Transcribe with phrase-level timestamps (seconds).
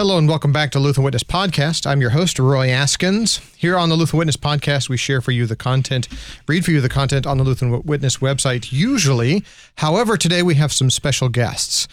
[0.00, 1.86] Hello and welcome back to Lutheran Witness Podcast.
[1.86, 3.38] I'm your host, Roy Askins.
[3.54, 6.08] Here on the Lutheran Witness Podcast, we share for you the content,
[6.48, 9.44] read for you the content on the Lutheran Witness website, usually.
[9.74, 11.86] However, today we have some special guests.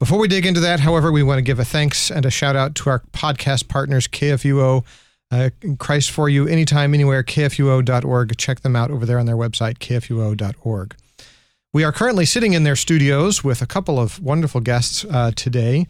[0.00, 2.56] Before we dig into that, however, we want to give a thanks and a shout
[2.56, 4.84] out to our podcast partners, KFUO,
[5.30, 8.36] uh, Christ for You, anytime, anywhere, kfuo.org.
[8.38, 10.96] Check them out over there on their website, kfuo.org.
[11.72, 15.86] We are currently sitting in their studios with a couple of wonderful guests uh, today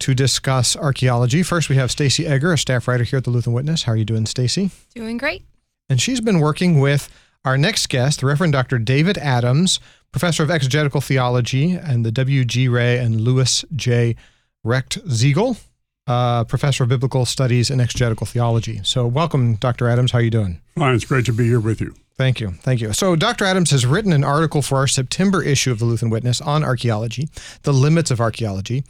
[0.00, 1.42] to discuss archaeology.
[1.42, 3.84] First, we have Stacy Egger, a staff writer here at the Lutheran Witness.
[3.84, 4.70] How are you doing, Stacy?
[4.94, 5.42] Doing great.
[5.88, 7.08] And she's been working with
[7.44, 8.78] our next guest, the Reverend Dr.
[8.78, 9.80] David Adams,
[10.12, 12.68] professor of exegetical theology, and the W.G.
[12.68, 14.16] Ray and Louis J.
[14.62, 15.58] Recht Ziegel,
[16.06, 18.80] uh, professor of biblical studies and exegetical theology.
[18.82, 19.88] So, welcome, Dr.
[19.88, 20.12] Adams.
[20.12, 20.60] How are you doing?
[20.76, 20.94] Fine.
[20.94, 21.94] It's great to be here with you.
[22.16, 22.52] Thank you.
[22.60, 22.92] Thank you.
[22.92, 23.44] So, Dr.
[23.44, 27.28] Adams has written an article for our September issue of the Lutheran Witness on archaeology,
[27.62, 28.84] the limits of archaeology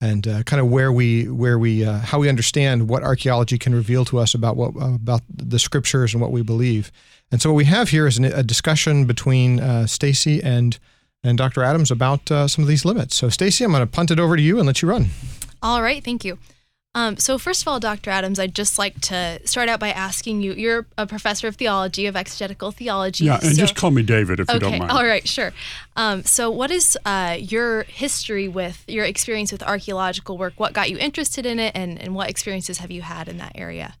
[0.00, 3.74] and uh, kind of where we where we uh, how we understand what archaeology can
[3.74, 6.92] reveal to us about what about the scriptures and what we believe.
[7.30, 10.78] And so what we have here is an, a discussion between uh, Stacy and
[11.24, 11.64] and Dr.
[11.64, 13.16] Adams about uh, some of these limits.
[13.16, 15.06] So Stacy, I'm going to punt it over to you and let you run.
[15.62, 16.38] All right, thank you.
[16.98, 18.10] Um, so, first of all, Dr.
[18.10, 22.06] Adams, I'd just like to start out by asking you you're a professor of theology,
[22.06, 23.26] of exegetical theology.
[23.26, 24.90] Yeah, and so, just call me David if okay, you don't mind.
[24.90, 25.52] All right, sure.
[25.94, 30.54] Um, so, what is uh, your history with your experience with archaeological work?
[30.56, 33.52] What got you interested in it, and, and what experiences have you had in that
[33.54, 33.94] area?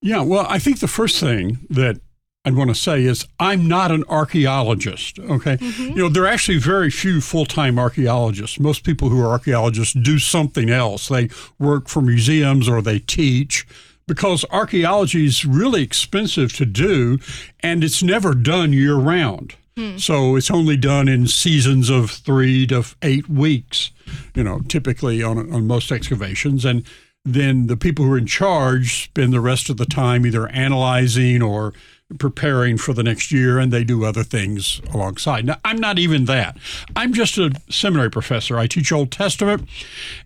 [0.00, 2.00] Yeah, well, I think the first thing that
[2.44, 5.18] I'd want to say is I'm not an archaeologist.
[5.18, 5.56] Okay.
[5.58, 5.82] Mm-hmm.
[5.82, 8.58] You know, there are actually very few full time archaeologists.
[8.58, 11.08] Most people who are archaeologists do something else.
[11.08, 13.66] They work for museums or they teach
[14.08, 17.18] because archaeology is really expensive to do
[17.60, 19.54] and it's never done year round.
[19.76, 19.96] Hmm.
[19.96, 23.92] So it's only done in seasons of three to eight weeks,
[24.34, 26.64] you know, typically on, on most excavations.
[26.64, 26.84] And
[27.24, 31.40] then the people who are in charge spend the rest of the time either analyzing
[31.40, 31.72] or
[32.18, 35.44] preparing for the next year and they do other things alongside.
[35.46, 36.56] Now, I'm not even that.
[36.96, 38.58] I'm just a seminary professor.
[38.58, 39.68] I teach Old Testament.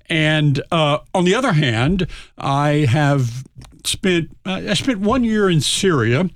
[0.08, 2.06] And uh, on the other hand,
[2.38, 3.44] I have
[3.84, 6.30] spent, uh, I spent one year in Syria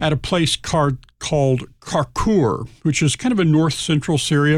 [0.00, 4.56] at a place called, called Karkur, which is kind of in north central Syria.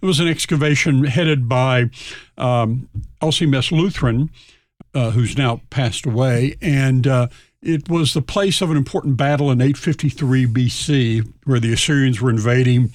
[0.00, 1.90] It was an excavation headed by
[2.38, 2.88] um,
[3.20, 4.30] LCMS Lutheran,
[4.94, 6.56] uh, who's now passed away.
[6.62, 7.28] And uh,
[7.62, 12.30] it was the place of an important battle in 853 BC where the Assyrians were
[12.30, 12.92] invading,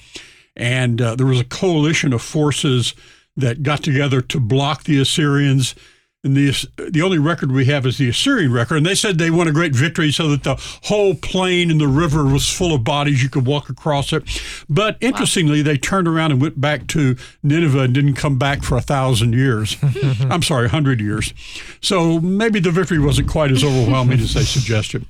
[0.56, 2.94] and uh, there was a coalition of forces
[3.36, 5.74] that got together to block the Assyrians
[6.24, 6.52] and the
[6.90, 9.52] the only record we have is the Assyrian record, and they said they won a
[9.52, 13.22] great victory, so that the whole plain and the river was full of bodies.
[13.22, 14.22] You could walk across it.
[14.68, 15.64] But interestingly, wow.
[15.64, 19.34] they turned around and went back to Nineveh and didn't come back for a thousand
[19.34, 19.76] years.
[19.80, 20.32] Hmm.
[20.32, 21.34] I'm sorry, a hundred years.
[21.80, 25.06] So maybe the victory wasn't quite as overwhelming as they suggested.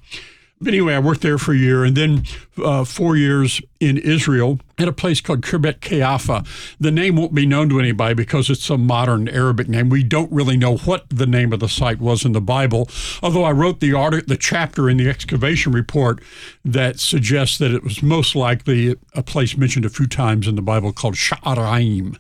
[0.64, 2.24] But anyway, I worked there for a year and then
[2.56, 6.46] uh, four years in Israel at a place called Khirbet Qeiyafa.
[6.80, 9.90] The name won't be known to anybody because it's a modern Arabic name.
[9.90, 12.88] We don't really know what the name of the site was in the Bible,
[13.22, 16.22] although I wrote the art- the chapter in the excavation report
[16.64, 20.62] that suggests that it was most likely a place mentioned a few times in the
[20.62, 22.16] Bible called Sha'araim.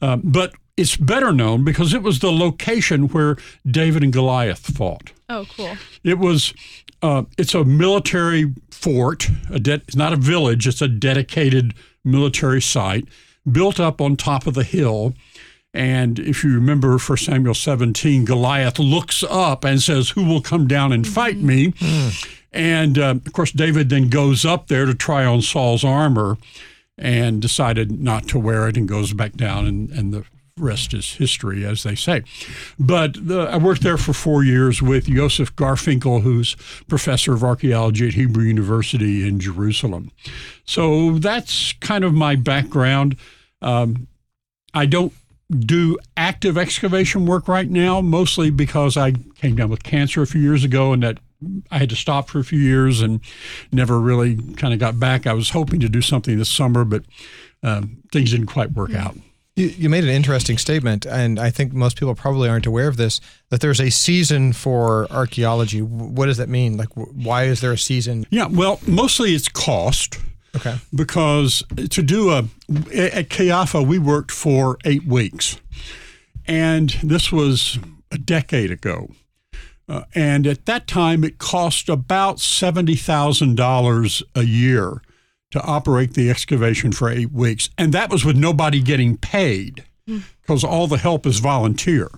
[0.00, 3.36] Um, but it's better known because it was the location where
[3.66, 5.12] David and Goliath fought.
[5.28, 5.76] Oh, cool.
[6.02, 6.52] It was
[7.04, 9.28] uh, it's a military fort.
[9.50, 10.66] A de- it's not a village.
[10.66, 13.06] It's a dedicated military site
[13.50, 15.12] built up on top of the hill.
[15.74, 20.66] And if you remember, for Samuel 17, Goliath looks up and says, "Who will come
[20.66, 21.74] down and fight me?"
[22.52, 26.38] And uh, of course, David then goes up there to try on Saul's armor,
[26.96, 30.24] and decided not to wear it, and goes back down, and, and the
[30.56, 32.22] rest is history, as they say.
[32.78, 36.54] But the, I worked there for four years with Joseph Garfinkel, who's
[36.86, 40.12] professor of archaeology at Hebrew University in Jerusalem.
[40.64, 43.16] So that's kind of my background.
[43.62, 44.06] Um,
[44.72, 45.12] I don't
[45.50, 50.40] do active excavation work right now, mostly because I came down with cancer a few
[50.40, 51.18] years ago and that
[51.70, 53.20] I had to stop for a few years and
[53.72, 55.26] never really kind of got back.
[55.26, 57.04] I was hoping to do something this summer, but
[57.62, 59.16] um, things didn't quite work out.
[59.56, 62.96] You, you made an interesting statement, and I think most people probably aren't aware of
[62.96, 63.20] this.
[63.50, 65.80] That there's a season for archaeology.
[65.80, 66.76] What does that mean?
[66.76, 68.26] Like, why is there a season?
[68.30, 70.18] Yeah, well, mostly it's cost.
[70.56, 70.76] Okay.
[70.94, 72.38] Because to do a
[72.92, 75.60] at Qeiyafa, we worked for eight weeks,
[76.46, 77.78] and this was
[78.10, 79.08] a decade ago.
[79.88, 85.02] Uh, and at that time, it cost about seventy thousand dollars a year
[85.54, 87.70] to operate the excavation for eight weeks.
[87.78, 90.68] And that was with nobody getting paid because mm.
[90.68, 92.10] all the help is volunteer.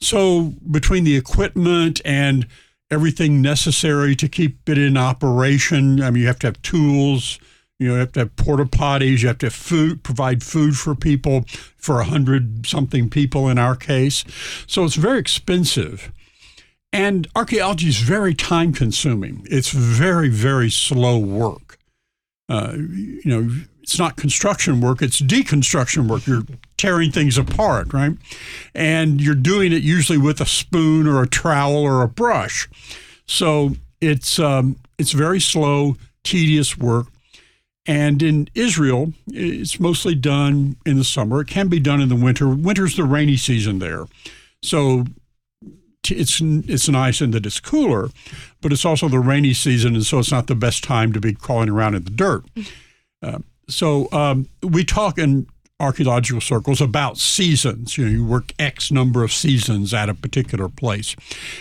[0.00, 2.46] So between the equipment and
[2.90, 7.38] everything necessary to keep it in operation, I mean, you have to have tools.
[7.78, 9.20] You know, you have to have porta potties.
[9.20, 11.44] You have to have food, provide food for people,
[11.76, 14.24] for a hundred something people in our case.
[14.66, 16.10] So it's very expensive.
[16.94, 19.46] And archaeology is very time consuming.
[19.50, 21.78] It's very, very slow work.
[22.48, 23.48] Uh, you know,
[23.82, 26.26] it's not construction work, it's deconstruction work.
[26.26, 26.44] You're
[26.76, 28.12] tearing things apart, right?
[28.74, 32.68] And you're doing it usually with a spoon or a trowel or a brush.
[33.26, 37.06] So it's, um, it's very slow, tedious work.
[37.86, 41.42] And in Israel, it's mostly done in the summer.
[41.42, 42.48] It can be done in the winter.
[42.48, 44.06] Winter's the rainy season there.
[44.62, 45.04] So
[46.10, 48.08] it's it's nice in that it's cooler,
[48.64, 51.34] but it's also the rainy season, and so it's not the best time to be
[51.34, 52.44] crawling around in the dirt.
[53.22, 53.38] Uh,
[53.70, 55.46] so um, we talk in
[55.80, 57.96] archaeological circles about seasons.
[57.96, 61.16] You know, you work X number of seasons at a particular place,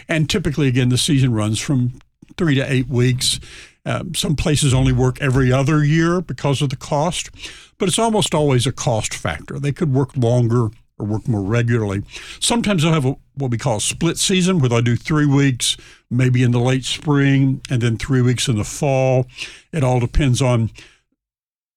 [0.09, 2.01] and typically, again, the season runs from
[2.35, 3.39] three to eight weeks.
[3.85, 7.29] Um, some places only work every other year because of the cost,
[7.77, 9.57] but it's almost always a cost factor.
[9.57, 10.67] They could work longer
[10.99, 12.03] or work more regularly.
[12.39, 15.77] Sometimes they'll have a, what we call a split season where they'll do three weeks,
[16.09, 19.25] maybe in the late spring, and then three weeks in the fall.
[19.71, 20.69] It all depends on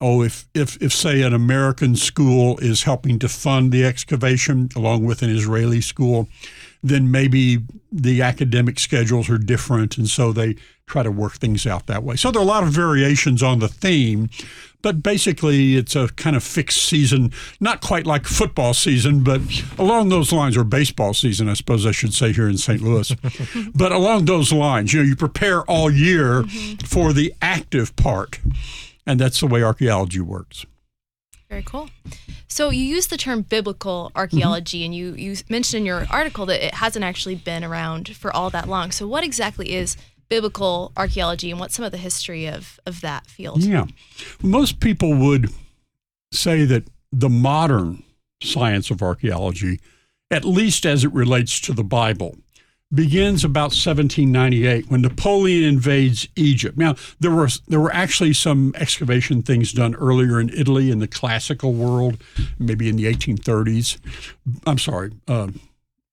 [0.00, 5.04] oh, if, if, if, say, an American school is helping to fund the excavation along
[5.04, 6.28] with an Israeli school,
[6.82, 7.60] then maybe
[7.90, 9.96] the academic schedules are different.
[9.96, 12.16] And so they try to work things out that way.
[12.16, 14.30] So there are a lot of variations on the theme,
[14.82, 19.40] but basically it's a kind of fixed season, not quite like football season, but
[19.78, 22.80] along those lines, or baseball season, I suppose I should say here in St.
[22.80, 23.14] Louis.
[23.74, 26.86] but along those lines, you know, you prepare all year mm-hmm.
[26.86, 28.38] for the active part.
[29.04, 30.66] And that's the way archaeology works.
[31.48, 31.90] Very cool.
[32.48, 34.84] So you use the term biblical archaeology, mm-hmm.
[34.86, 38.50] and you you mentioned in your article that it hasn't actually been around for all
[38.50, 38.90] that long.
[38.90, 39.96] So what exactly is
[40.28, 43.62] biblical archaeology, and what's some of the history of of that field?
[43.62, 43.86] Yeah,
[44.42, 45.50] most people would
[46.32, 48.02] say that the modern
[48.42, 49.80] science of archaeology,
[50.30, 52.36] at least as it relates to the Bible,
[52.92, 56.78] begins about 1798 when Napoleon invades Egypt.
[56.78, 61.08] Now there were there were actually some excavation things done earlier in Italy in the
[61.08, 62.22] classical world,
[62.58, 63.98] maybe in the 1830s.
[64.66, 65.12] I'm sorry.
[65.26, 65.48] Uh,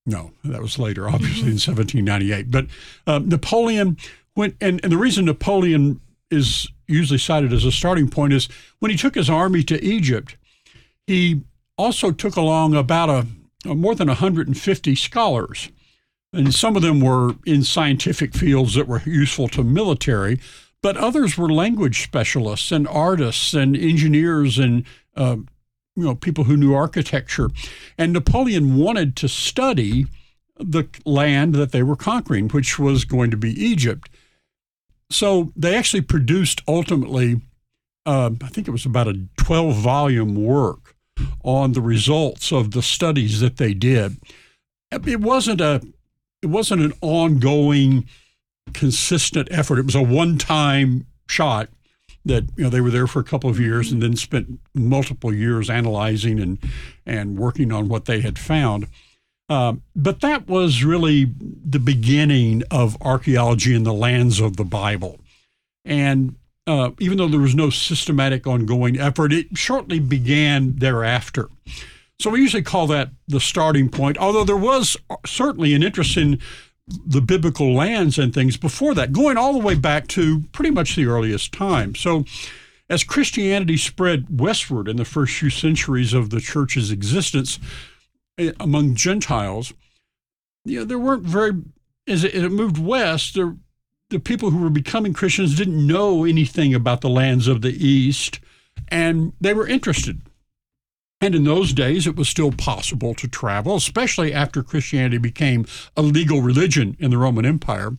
[0.05, 2.51] no, that was later, obviously in 1798.
[2.51, 2.67] But
[3.07, 3.97] uh, Napoleon
[4.35, 8.91] went, and, and the reason Napoleon is usually cited as a starting point is when
[8.91, 10.35] he took his army to Egypt,
[11.07, 11.41] he
[11.77, 13.27] also took along about a,
[13.69, 15.69] a more than 150 scholars
[16.33, 20.39] and some of them were in scientific fields that were useful to military,
[20.81, 24.83] but others were language specialists and artists and engineers and
[25.15, 25.38] uh,
[25.95, 27.50] you know people who knew architecture.
[27.98, 30.07] And Napoleon wanted to study
[30.57, 34.10] the land that they were conquering, which was going to be Egypt.
[35.10, 37.42] So they actually produced ultimately,
[38.06, 40.95] uh, I think it was about a 12 volume work
[41.44, 44.18] on the results of the studies that they did.
[44.92, 45.81] It wasn't a
[46.42, 48.07] it wasn't an ongoing,
[48.74, 49.80] consistent effort.
[49.80, 51.69] It was a one-time shot
[52.25, 55.33] that you know they were there for a couple of years and then spent multiple
[55.33, 56.57] years analyzing and
[57.05, 58.87] and working on what they had found.
[59.49, 65.19] Uh, but that was really the beginning of archaeology in the lands of the Bible,
[65.83, 71.49] and uh, even though there was no systematic ongoing effort, it shortly began thereafter.
[72.19, 76.39] So we usually call that the starting point, although there was certainly an interest in
[76.87, 80.95] the biblical lands and things before that, going all the way back to pretty much
[80.95, 81.95] the earliest time.
[81.95, 82.25] So
[82.90, 87.59] as Christianity spread westward in the first few centuries of the church's existence
[88.37, 89.73] eh, among Gentiles,
[90.66, 91.54] you know, there weren't very,
[92.07, 93.56] as it, moved west, there,
[94.09, 98.40] the people who were becoming Christians didn't know anything about the lands of the East,
[98.90, 100.21] and they were interested.
[101.23, 105.65] And in those days, it was still possible to travel, especially after Christianity became
[105.95, 107.92] a legal religion in the Roman Empire.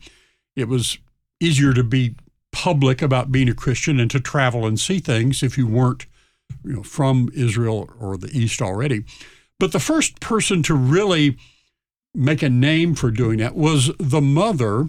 [0.55, 0.99] It was
[1.39, 2.13] easier to be
[2.51, 6.05] public about being a Christian and to travel and see things if you weren't
[6.63, 9.03] you know, from Israel or the East already.
[9.59, 11.35] But the first person to really
[12.13, 14.87] make a name for doing that was the mother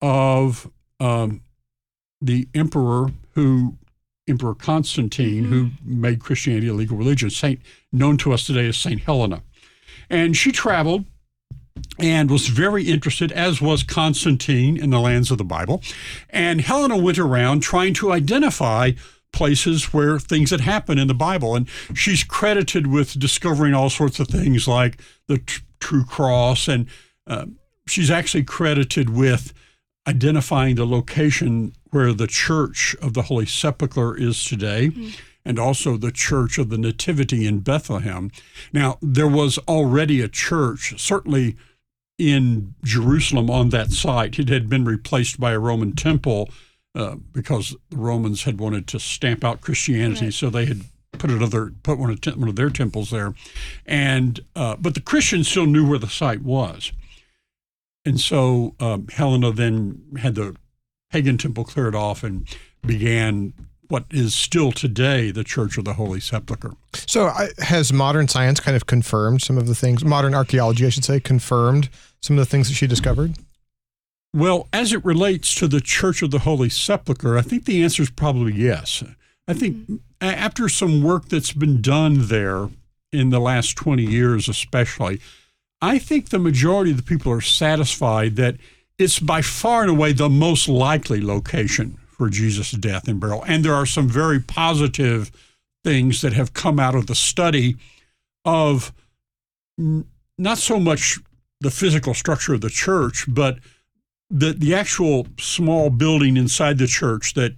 [0.00, 1.42] of um,
[2.22, 3.76] the emperor who
[4.28, 5.52] Emperor Constantine, mm-hmm.
[5.52, 7.60] who made Christianity a legal religion, saint
[7.92, 9.42] known to us today as Saint Helena.
[10.10, 11.04] And she traveled
[11.98, 15.82] and was very interested, as was Constantine, in the lands of the Bible.
[16.30, 18.92] And Helena went around trying to identify
[19.32, 21.54] places where things had happened in the Bible.
[21.54, 25.42] And she's credited with discovering all sorts of things like the
[25.80, 26.86] true cross, and
[27.26, 27.46] uh,
[27.86, 29.52] she's actually credited with
[30.06, 34.88] identifying the location where the Church of the Holy Sepulchre is today.
[34.88, 35.08] Mm-hmm.
[35.44, 38.32] And also the Church of the Nativity in Bethlehem.
[38.72, 41.54] Now, there was already a church, certainly
[42.18, 44.40] in Jerusalem on that site.
[44.40, 46.50] It had been replaced by a Roman temple
[46.96, 50.34] uh, because the Romans had wanted to stamp out Christianity, right.
[50.34, 50.80] so they had
[51.12, 53.34] put another put one of, one of their temples there,
[53.84, 56.92] and uh, but the Christians still knew where the site was.
[58.06, 60.56] And so um, Helena then had the
[61.10, 62.48] pagan temple cleared off and
[62.86, 63.52] began
[63.88, 66.74] what is still today the Church of the Holy Sepulchre.
[66.94, 70.88] So, uh, has modern science kind of confirmed some of the things, modern archaeology, I
[70.88, 71.88] should say, confirmed
[72.20, 73.34] some of the things that she discovered?
[74.34, 78.02] Well, as it relates to the Church of the Holy Sepulchre, I think the answer
[78.02, 79.02] is probably yes.
[79.48, 79.96] I think mm-hmm.
[80.20, 82.68] after some work that's been done there
[83.12, 85.20] in the last 20 years, especially,
[85.86, 88.56] I think the majority of the people are satisfied that
[88.98, 93.44] it's by far and away the most likely location for Jesus' death and burial.
[93.46, 95.30] And there are some very positive
[95.84, 97.76] things that have come out of the study
[98.44, 98.92] of
[100.36, 101.20] not so much
[101.60, 103.58] the physical structure of the church, but
[104.28, 107.54] the, the actual small building inside the church that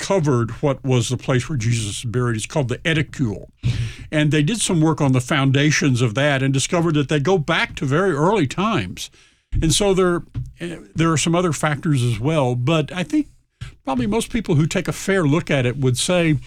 [0.00, 2.36] covered what was the place where Jesus was buried.
[2.36, 3.50] It's called the Edicule.
[4.10, 7.38] And they did some work on the foundations of that and discovered that they go
[7.38, 9.10] back to very early times.
[9.62, 10.22] And so there,
[10.58, 12.56] eh, there are some other factors as well.
[12.56, 13.28] But I think
[13.84, 16.38] probably most people who take a fair look at it would say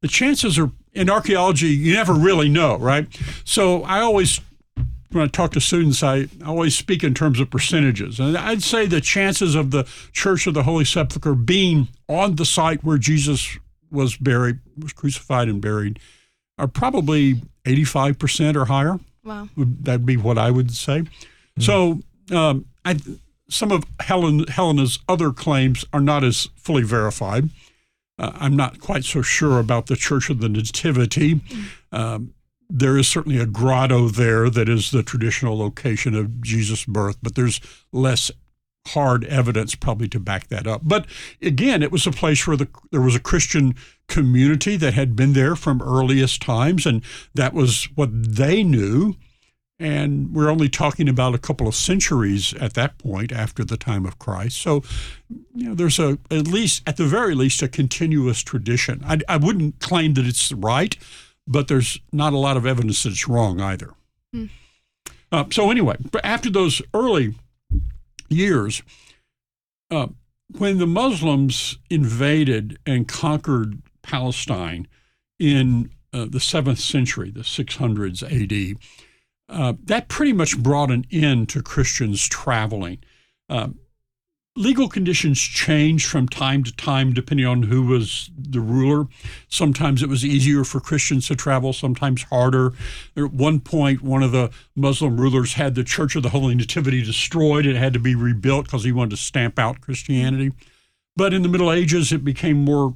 [0.00, 3.06] the chances are in archaeology, you never really know, right?
[3.44, 4.40] So I always
[5.10, 8.20] when I talk to students, I always speak in terms of percentages.
[8.20, 12.44] And I'd say the chances of the Church of the Holy Sepulchre being on the
[12.44, 13.58] site where Jesus
[13.90, 15.98] was buried, was crucified and buried,
[16.58, 18.98] are probably 85% or higher.
[19.24, 19.48] Wow.
[19.56, 21.00] That'd be what I would say.
[21.00, 21.62] Mm-hmm.
[21.62, 22.00] So
[22.36, 22.98] um, I,
[23.48, 27.48] some of Helen, Helena's other claims are not as fully verified.
[28.18, 31.36] Uh, I'm not quite so sure about the Church of the Nativity.
[31.36, 31.64] Mm.
[31.92, 32.34] Um,
[32.70, 37.34] there is certainly a grotto there that is the traditional location of Jesus' birth, but
[37.34, 37.60] there's
[37.92, 38.30] less
[38.88, 40.82] hard evidence probably to back that up.
[40.84, 41.06] But
[41.42, 43.74] again, it was a place where the, there was a Christian
[44.06, 47.02] community that had been there from earliest times, and
[47.34, 49.16] that was what they knew.
[49.80, 54.04] And we're only talking about a couple of centuries at that point after the time
[54.06, 54.60] of Christ.
[54.60, 54.82] So,
[55.54, 59.02] you know, there's a at least at the very least a continuous tradition.
[59.06, 60.96] I, I wouldn't claim that it's right
[61.48, 63.94] but there's not a lot of evidence that it's wrong either.
[64.32, 64.46] Hmm.
[65.32, 67.34] Uh, so anyway, after those early
[68.28, 68.82] years,
[69.90, 70.08] uh,
[70.58, 74.86] when the Muslims invaded and conquered Palestine
[75.38, 78.78] in uh, the seventh century, the 600s AD,
[79.48, 82.98] uh, that pretty much brought an end to Christians traveling.
[84.58, 89.06] Legal conditions changed from time to time depending on who was the ruler.
[89.48, 92.72] Sometimes it was easier for Christians to travel, sometimes harder.
[93.16, 97.04] At one point, one of the Muslim rulers had the Church of the Holy Nativity
[97.04, 97.66] destroyed.
[97.66, 100.50] It had to be rebuilt because he wanted to stamp out Christianity.
[101.16, 102.94] But in the Middle Ages, it became more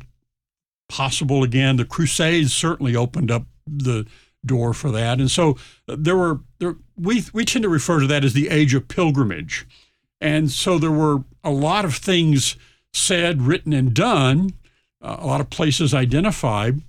[0.89, 1.77] possible again.
[1.77, 4.05] The Crusades certainly opened up the
[4.45, 5.21] door for that.
[5.21, 5.57] And so
[5.89, 8.89] uh, there were there we we tend to refer to that as the age of
[8.89, 9.65] pilgrimage.
[10.23, 12.57] And so there were a lot of things
[12.93, 14.53] said, written, and done,
[15.03, 16.81] uh, a lot of places identified.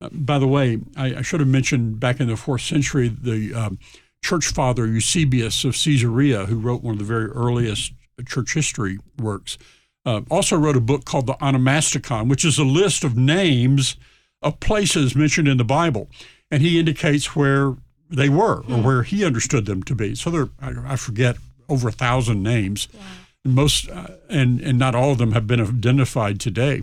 [0.00, 3.52] Uh, by the way, I, I, should have mentioned back in the fourth century, the
[3.52, 3.78] um,
[4.24, 7.92] church father Eusebius of Caesarea, who wrote one of the very earliest
[8.26, 9.58] church history works,
[10.06, 13.96] uh, also wrote a book called the Onomasticon, which is a list of names
[14.40, 16.08] of places mentioned in the Bible.
[16.50, 17.76] And he indicates where
[18.08, 18.82] they were or hmm.
[18.82, 20.14] where he understood them to be.
[20.14, 21.36] So there, I, I forget
[21.70, 22.88] over a thousand names.
[22.92, 23.00] Wow.
[23.44, 26.82] Most uh, and and not all of them have been identified today.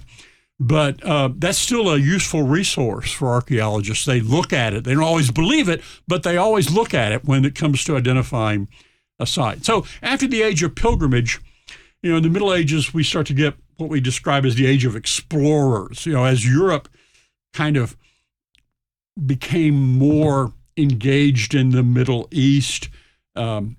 [0.60, 4.06] But uh, that's still a useful resource for archaeologists.
[4.06, 4.86] They look at it.
[4.86, 7.96] They don't always believe it, but they always look at it when it comes to
[7.96, 8.68] identifying
[9.20, 9.66] a site.
[9.66, 11.40] So after the age of pilgrimage,
[12.02, 14.66] you know, in the Middle Ages, we start to get what we describe as the
[14.66, 16.08] age of explorers.
[16.08, 16.90] You know, as Europe
[17.54, 17.96] kind of
[19.26, 22.90] became more engaged in the Middle East,
[23.36, 23.78] um,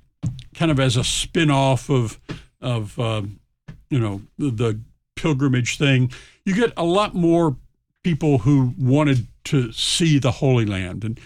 [0.58, 2.18] kind of as a spin-off of
[2.60, 3.22] of uh,
[3.90, 4.80] you know the, the
[5.14, 6.10] pilgrimage thing.
[6.44, 7.56] You get a lot more
[8.02, 11.04] people who wanted to see the Holy Land.
[11.04, 11.20] And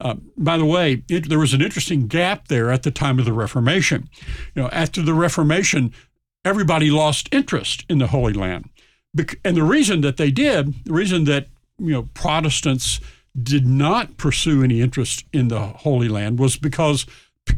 [0.00, 3.24] uh, by the way, it, there was an interesting gap there at the time of
[3.24, 4.08] the Reformation.
[4.54, 5.94] You know, after the Reformation,
[6.44, 8.68] everybody lost interest in the Holy Land,
[9.44, 11.48] and the reason that they did, the reason that
[11.78, 13.00] you know Protestants
[13.40, 17.06] did not pursue any interest in the Holy Land was because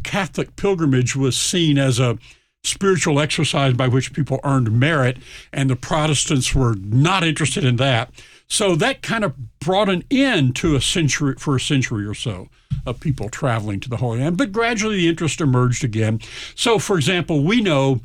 [0.03, 2.19] Catholic pilgrimage was seen as a
[2.65, 5.19] spiritual exercise by which people earned merit,
[5.53, 8.11] and the Protestants were not interested in that.
[8.49, 12.49] So that kind of brought an end to a century for a century or so
[12.85, 14.37] of people traveling to the Holy Land.
[14.37, 16.21] But gradually the interest emerged again.
[16.55, 18.01] So, for example, we know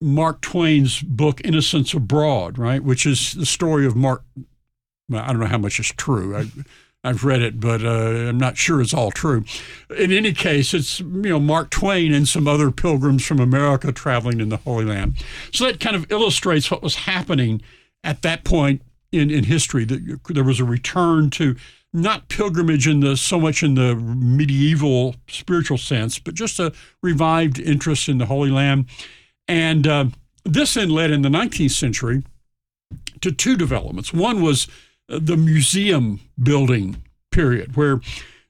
[0.00, 4.22] Mark Twain's book Innocents Abroad, right, which is the story of Mark.
[5.12, 6.36] I don't know how much is true.
[6.36, 6.46] I,
[7.06, 9.44] I've read it, but uh, I'm not sure it's all true.
[9.96, 14.40] In any case, it's you know Mark Twain and some other pilgrims from America traveling
[14.40, 15.14] in the Holy Land.
[15.52, 17.62] So that kind of illustrates what was happening
[18.02, 18.82] at that point
[19.12, 19.84] in, in history.
[19.84, 21.54] That there was a return to
[21.92, 26.72] not pilgrimage in the so much in the medieval spiritual sense, but just a
[27.04, 28.86] revived interest in the Holy Land.
[29.46, 30.06] And uh,
[30.44, 32.24] this then led in the 19th century
[33.20, 34.12] to two developments.
[34.12, 34.66] One was
[35.08, 38.00] the museum building period, where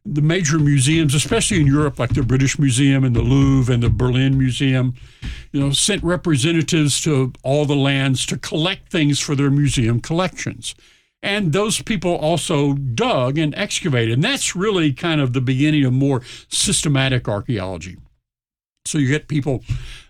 [0.05, 3.91] the major museums, especially in Europe, like the British Museum and the Louvre and the
[3.91, 4.95] Berlin Museum,
[5.53, 10.75] you know, sent representatives to all the lands to collect things for their museum collections.
[11.23, 14.15] And those people also dug and excavated.
[14.15, 17.97] And that's really kind of the beginning of more systematic archaeology.
[18.85, 19.65] So you get people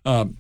[0.05, 0.37] um,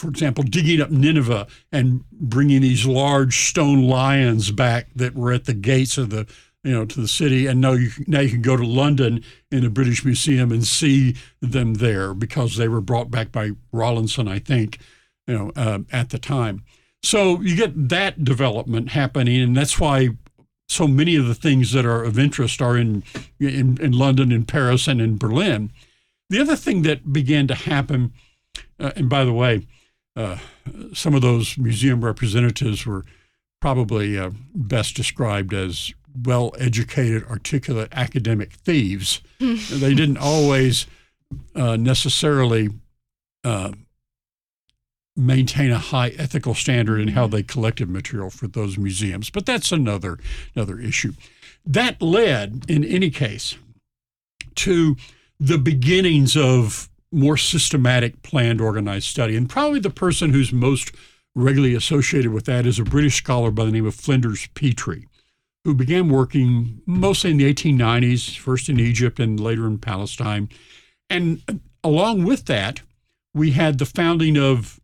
[0.00, 5.44] for example, digging up Nineveh and bringing these large stone lions back that were at
[5.44, 6.26] the gates of the
[6.64, 7.46] you know to the city.
[7.46, 11.16] And now you now you can go to London in the British Museum and see
[11.42, 14.78] them there because they were brought back by Rawlinson I think
[15.26, 16.64] you know uh, at the time.
[17.02, 20.10] So you get that development happening and that's why
[20.68, 23.04] so many of the things that are of interest are in
[23.38, 25.70] in, in London in Paris and in Berlin.
[26.30, 28.14] The other thing that began to happen
[28.78, 29.66] uh, and by the way
[30.20, 30.38] uh,
[30.92, 33.04] some of those museum representatives were
[33.60, 39.22] probably uh, best described as well educated, articulate academic thieves.
[39.38, 40.86] they didn't always
[41.54, 42.68] uh, necessarily
[43.44, 43.72] uh,
[45.16, 49.72] maintain a high ethical standard in how they collected material for those museums, but that's
[49.72, 50.18] another
[50.54, 51.12] another issue.
[51.64, 53.56] That led, in any case,
[54.56, 54.96] to
[55.38, 59.36] the beginnings of more systematic, planned, organized study.
[59.36, 60.92] And probably the person who's most
[61.34, 65.06] regularly associated with that is a British scholar by the name of Flinders Petrie,
[65.64, 70.48] who began working mostly in the 1890s, first in Egypt and later in Palestine.
[71.08, 72.82] And along with that,
[73.34, 74.80] we had the founding of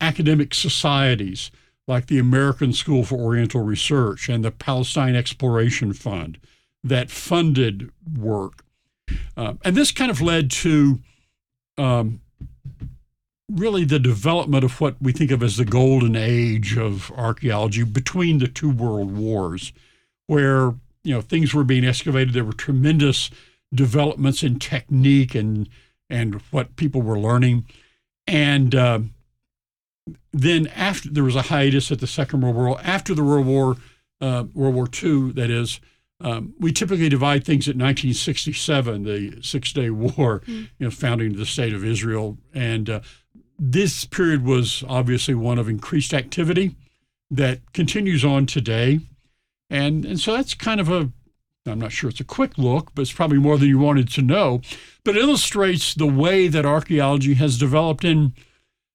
[0.00, 1.50] academic societies
[1.86, 6.38] like the American School for Oriental Research and the Palestine Exploration Fund
[6.82, 8.64] that funded work.
[9.36, 11.00] Uh, and this kind of led to
[11.78, 12.20] um,
[13.50, 18.38] really the development of what we think of as the golden age of archaeology between
[18.38, 19.72] the two world wars,
[20.26, 22.34] where you know things were being excavated.
[22.34, 23.30] There were tremendous
[23.72, 25.68] developments in technique and
[26.10, 27.66] and what people were learning,
[28.26, 29.00] and uh,
[30.32, 32.80] then after there was a hiatus at the Second World War.
[32.82, 33.76] After the World War,
[34.20, 35.80] uh, World War II, that is,
[36.24, 40.68] um, we typically divide things at 1967, the Six Day War, mm.
[40.78, 43.00] you know, founding the state of Israel, and uh,
[43.58, 46.76] this period was obviously one of increased activity
[47.30, 49.00] that continues on today,
[49.68, 51.10] and and so that's kind of a
[51.66, 54.22] I'm not sure it's a quick look, but it's probably more than you wanted to
[54.22, 54.62] know,
[55.04, 58.32] but it illustrates the way that archaeology has developed in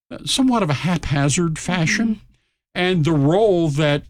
[0.09, 2.23] uh, somewhat of a haphazard fashion, mm-hmm.
[2.73, 4.03] and the role that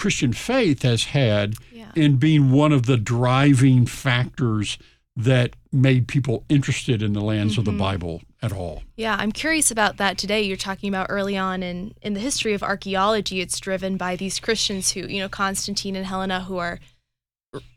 [0.00, 1.92] Christian faith has had yeah.
[1.94, 4.78] in being one of the driving factors
[5.14, 7.60] that made people interested in the lands mm-hmm.
[7.60, 7.80] of the mm-hmm.
[7.80, 8.82] Bible at all.
[8.96, 10.40] Yeah, I'm curious about that today.
[10.40, 14.40] You're talking about early on in, in the history of archaeology, it's driven by these
[14.40, 16.80] Christians who, you know, Constantine and Helena, who are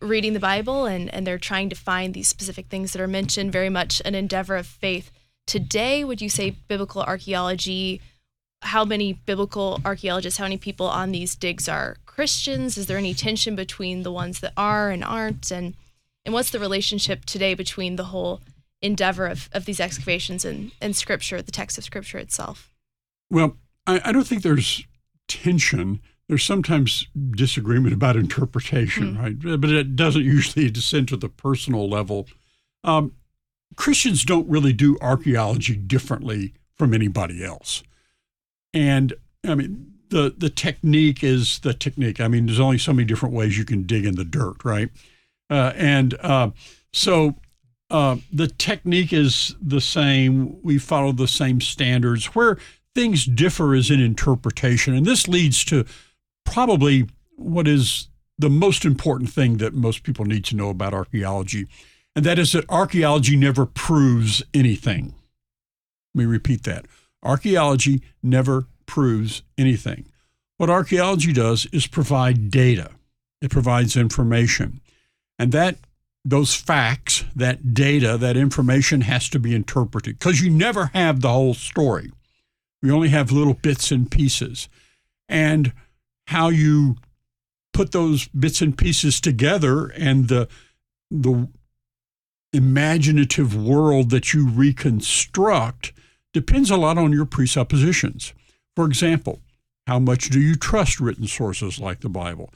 [0.01, 3.51] reading the Bible and, and they're trying to find these specific things that are mentioned,
[3.51, 5.12] very much an endeavor of faith.
[5.45, 7.99] Today, would you say biblical archaeology?
[8.63, 12.78] How many biblical archaeologists, how many people on these digs are Christians?
[12.78, 15.52] Is there any tension between the ones that are and aren't?
[15.52, 15.76] And
[16.26, 18.41] and what's the relationship today between the whole
[18.82, 22.71] endeavor of, of these excavations and, and scripture, the text of scripture itself?
[23.30, 24.86] Well, I, I don't think there's
[25.28, 26.02] tension.
[26.28, 29.21] There's sometimes disagreement about interpretation, mm.
[29.21, 29.60] right?
[29.60, 32.28] But it doesn't usually descend to the personal level.
[32.84, 33.13] Um,
[33.76, 37.84] Christians don't really do archaeology differently from anybody else.
[38.73, 39.13] And
[39.45, 42.21] I mean, the the technique is the technique.
[42.21, 44.89] I mean, there's only so many different ways you can dig in the dirt, right?
[45.49, 46.51] Uh, and uh,
[46.93, 47.36] so
[47.89, 50.62] uh, the technique is the same.
[50.63, 52.27] We follow the same standards.
[52.27, 52.57] Where
[52.95, 55.86] things differ is in interpretation, and this leads to
[56.45, 58.07] probably what is
[58.38, 61.67] the most important thing that most people need to know about archaeology,
[62.15, 65.15] and that is that archaeology never proves anything.
[66.13, 66.86] Let me repeat that.
[67.23, 70.05] Archaeology never proves anything.
[70.57, 72.91] What archaeology does is provide data.
[73.41, 74.81] It provides information.
[75.39, 75.77] And that
[76.25, 81.29] those facts, that data, that information has to be interpreted because you never have the
[81.29, 82.12] whole story.
[82.81, 84.69] We only have little bits and pieces.
[85.27, 85.73] And
[86.27, 86.97] how you
[87.73, 90.47] put those bits and pieces together and the
[91.09, 91.49] the
[92.53, 95.91] imaginative world that you reconstruct
[96.34, 98.34] depends a lot on your presuppositions.
[98.76, 99.39] For example,
[99.88, 102.52] how much do you trust written sources like the Bible?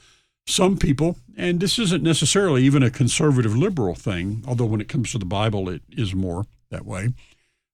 [0.46, 5.12] Some people, and this isn't necessarily even a conservative liberal thing, although when it comes
[5.12, 7.12] to the Bible, it is more that way.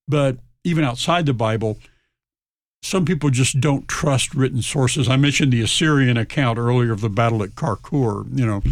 [0.09, 1.79] But even outside the Bible,
[2.83, 5.09] some people just don't trust written sources.
[5.09, 8.27] I mentioned the Assyrian account earlier of the battle at Karkor.
[8.37, 8.62] You know,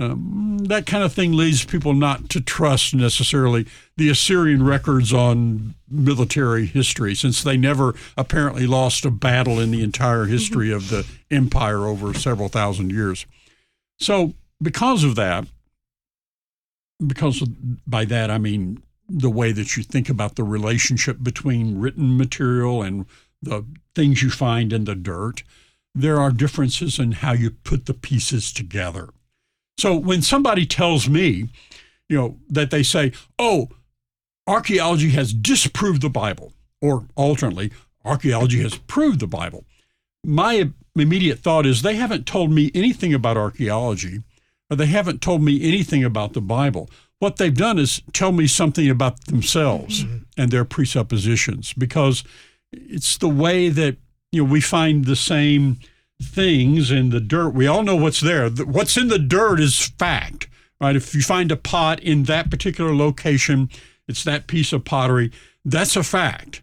[0.00, 3.66] um, that kind of thing leads people not to trust necessarily
[3.98, 9.82] the Assyrian records on military history, since they never apparently lost a battle in the
[9.82, 13.26] entire history of the empire over several thousand years.
[13.98, 14.32] So,
[14.62, 15.46] because of that,
[17.06, 17.50] because of,
[17.86, 22.82] by that I mean the way that you think about the relationship between written material
[22.82, 23.04] and
[23.42, 25.42] the things you find in the dirt,
[25.94, 29.10] there are differences in how you put the pieces together.
[29.80, 31.48] So when somebody tells me,
[32.08, 33.70] you know, that they say, oh,
[34.46, 37.72] archaeology has disproved the Bible, or alternately,
[38.04, 39.64] archaeology has proved the Bible,
[40.24, 44.22] my immediate thought is they haven't told me anything about archaeology,
[44.70, 46.90] or they haven't told me anything about the Bible.
[47.18, 50.18] What they've done is tell me something about themselves mm-hmm.
[50.36, 52.22] and their presuppositions, because
[52.72, 53.96] it's the way that
[54.30, 55.78] you know we find the same
[56.22, 57.50] things in the dirt.
[57.50, 58.48] We all know what's there.
[58.48, 60.48] What's in the dirt is fact,
[60.80, 60.96] right?
[60.96, 63.70] If you find a pot in that particular location,
[64.06, 65.32] it's that piece of pottery.
[65.64, 66.62] That's a fact.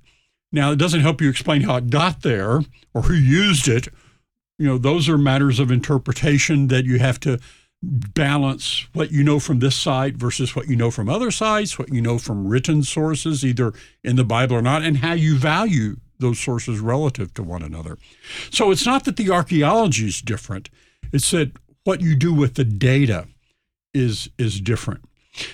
[0.52, 2.62] Now, it doesn't help you explain how it got there
[2.94, 3.88] or who used it.
[4.58, 7.40] You know, those are matters of interpretation that you have to
[7.84, 11.94] balance what you know from this site versus what you know from other sites, what
[11.94, 15.98] you know from written sources, either in the Bible or not, and how you value
[16.20, 17.98] those sources relative to one another.
[18.52, 20.70] So it's not that the archaeology is different,
[21.12, 21.52] it's that
[21.84, 23.28] what you do with the data
[23.94, 25.04] is, is different.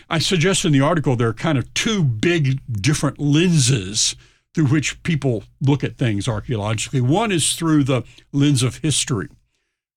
[0.10, 4.16] I suggest in the article there are kind of two big different lenses
[4.54, 7.02] through which people look at things archaeologically.
[7.02, 9.30] One is through the lens of history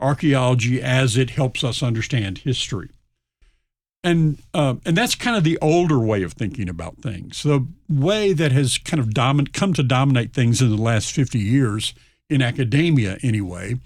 [0.01, 2.91] archaeology as it helps us understand history.
[4.07, 7.43] And, uh, and that's kind of the older way of thinking about things.
[7.43, 11.41] The way that has kind of domin- come to dominate things in the last 50
[11.41, 11.93] years,
[12.31, 13.81] in academia anyway,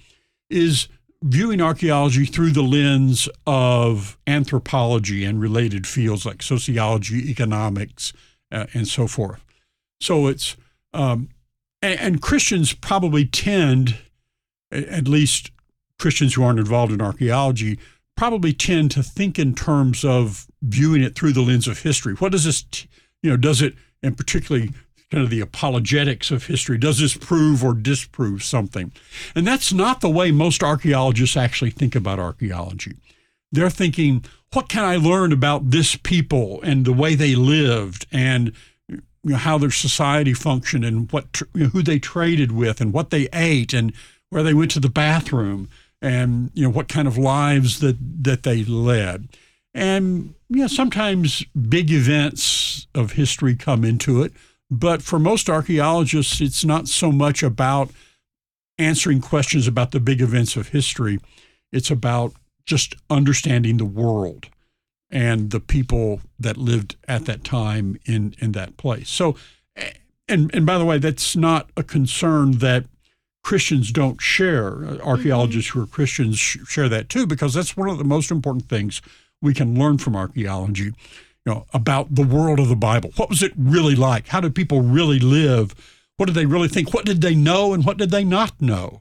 [0.50, 0.88] is
[1.22, 8.12] viewing archaeology through the lens of anthropology and related fields like sociology, economics,
[8.52, 9.42] uh, and so forth.
[10.02, 10.54] So it's,
[10.92, 11.30] um,
[11.80, 13.96] and, and Christians probably tend,
[14.70, 15.50] at least
[15.98, 17.78] Christians who aren't involved in archaeology
[18.20, 22.12] probably tend to think in terms of viewing it through the lens of history.
[22.12, 22.66] What does this,
[23.22, 24.74] you know, does it, and particularly
[25.10, 28.92] kind of the apologetics of history, does this prove or disprove something?
[29.34, 32.98] And that's not the way most archaeologists actually think about archaeology.
[33.52, 38.52] They're thinking, what can I learn about this people and the way they lived and
[38.86, 42.92] you know, how their society functioned and what you know, who they traded with and
[42.92, 43.94] what they ate and
[44.28, 45.70] where they went to the bathroom
[46.02, 49.28] and you know what kind of lives that that they led.
[49.74, 54.32] And you know sometimes big events of history come into it
[54.70, 57.90] but for most archaeologists it's not so much about
[58.80, 61.20] answering questions about the big events of history.
[61.70, 62.32] It's about
[62.64, 64.48] just understanding the world
[65.10, 69.10] and the people that lived at that time in in that place.
[69.10, 69.36] So
[70.28, 72.86] and and by the way that's not a concern that
[73.42, 74.84] Christians don't share.
[74.84, 75.80] Uh, archaeologists mm-hmm.
[75.80, 79.00] who are Christians share that too, because that's one of the most important things
[79.42, 80.92] we can learn from archaeology.
[81.46, 83.12] You know, about the world of the Bible.
[83.16, 84.28] What was it really like?
[84.28, 85.74] How did people really live?
[86.18, 86.92] What did they really think?
[86.92, 89.00] What did they know and what did they not know?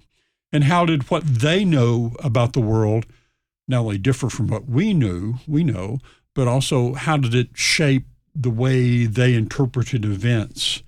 [0.53, 3.05] And how did what they know about the world
[3.69, 5.99] not only differ from what we knew, we know,
[6.33, 10.81] but also how did it shape the way they interpreted events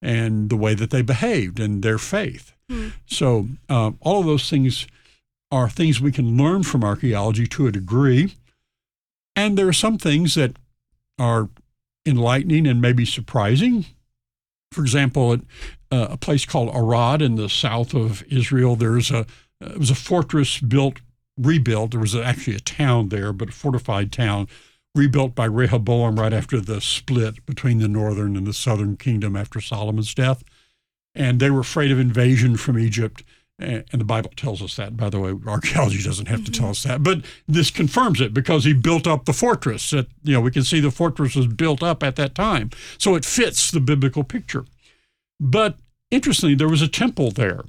[0.00, 2.52] and the way that they behaved and their faith?
[3.06, 4.86] So, uh, all of those things
[5.50, 8.34] are things we can learn from archaeology to a degree.
[9.34, 10.56] And there are some things that
[11.18, 11.48] are
[12.04, 13.86] enlightening and maybe surprising.
[14.72, 15.40] For example, at
[15.90, 19.26] uh, a place called Arad in the south of Israel, there's a
[19.60, 21.00] it was a fortress built,
[21.36, 21.90] rebuilt.
[21.90, 24.46] There was actually a town there, but a fortified town
[24.94, 29.60] rebuilt by Rehoboam right after the split between the northern and the southern kingdom after
[29.60, 30.44] Solomon's death.
[31.18, 33.24] And they were afraid of invasion from Egypt.
[33.58, 35.34] And the Bible tells us that, by the way.
[35.46, 36.70] Archaeology doesn't have to tell mm-hmm.
[36.70, 39.90] us that, but this confirms it because he built up the fortress.
[39.90, 43.16] That you know, we can see the fortress was built up at that time, so
[43.16, 44.64] it fits the biblical picture.
[45.40, 45.76] But
[46.12, 47.64] interestingly, there was a temple there.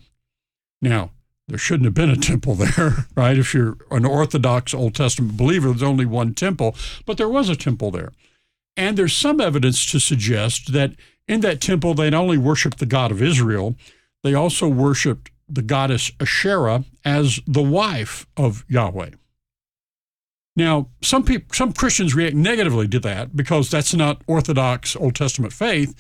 [0.80, 1.10] Now,
[1.48, 3.40] there shouldn't have been a temple there, right?
[3.40, 6.76] If you're an Orthodox Old Testament believer, there's only one temple,
[7.08, 8.12] but there was a temple there.
[8.78, 10.94] And there's some evidence to suggest that
[11.30, 13.76] in that temple, they not only worshiped the God of Israel,
[14.24, 19.12] they also worshiped the goddess Asherah as the wife of Yahweh.
[20.56, 25.54] Now, some people, some Christians react negatively to that because that's not Orthodox Old Testament
[25.54, 25.96] faith.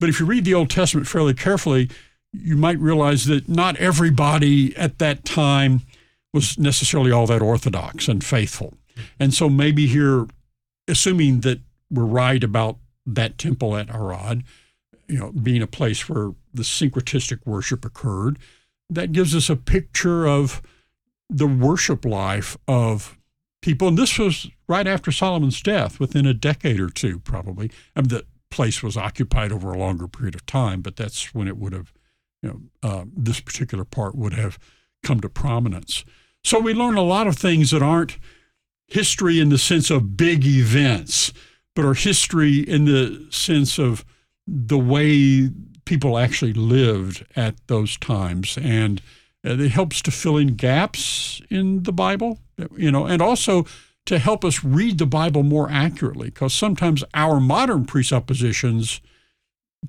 [0.00, 1.90] But if you read the Old Testament fairly carefully,
[2.32, 5.82] you might realize that not everybody at that time
[6.32, 8.74] was necessarily all that orthodox and faithful.
[9.18, 10.26] And so maybe here,
[10.88, 14.42] assuming that we're right about that temple at Arad,
[15.10, 18.38] you know, being a place where the syncretistic worship occurred,
[18.88, 20.62] that gives us a picture of
[21.28, 23.18] the worship life of
[23.62, 23.88] people.
[23.88, 27.70] And this was right after Solomon's death, within a decade or two, probably.
[27.94, 31.46] I mean, the place was occupied over a longer period of time, but that's when
[31.46, 31.92] it would have
[32.42, 34.58] you know, uh, this particular part would have
[35.02, 36.04] come to prominence.
[36.42, 38.18] So we learn a lot of things that aren't
[38.86, 41.32] history in the sense of big events,
[41.74, 44.04] but are history in the sense of
[44.50, 45.50] the way
[45.84, 48.58] people actually lived at those times.
[48.60, 49.00] And
[49.42, 52.38] it helps to fill in gaps in the Bible,
[52.76, 53.64] you know, and also
[54.06, 59.00] to help us read the Bible more accurately, because sometimes our modern presuppositions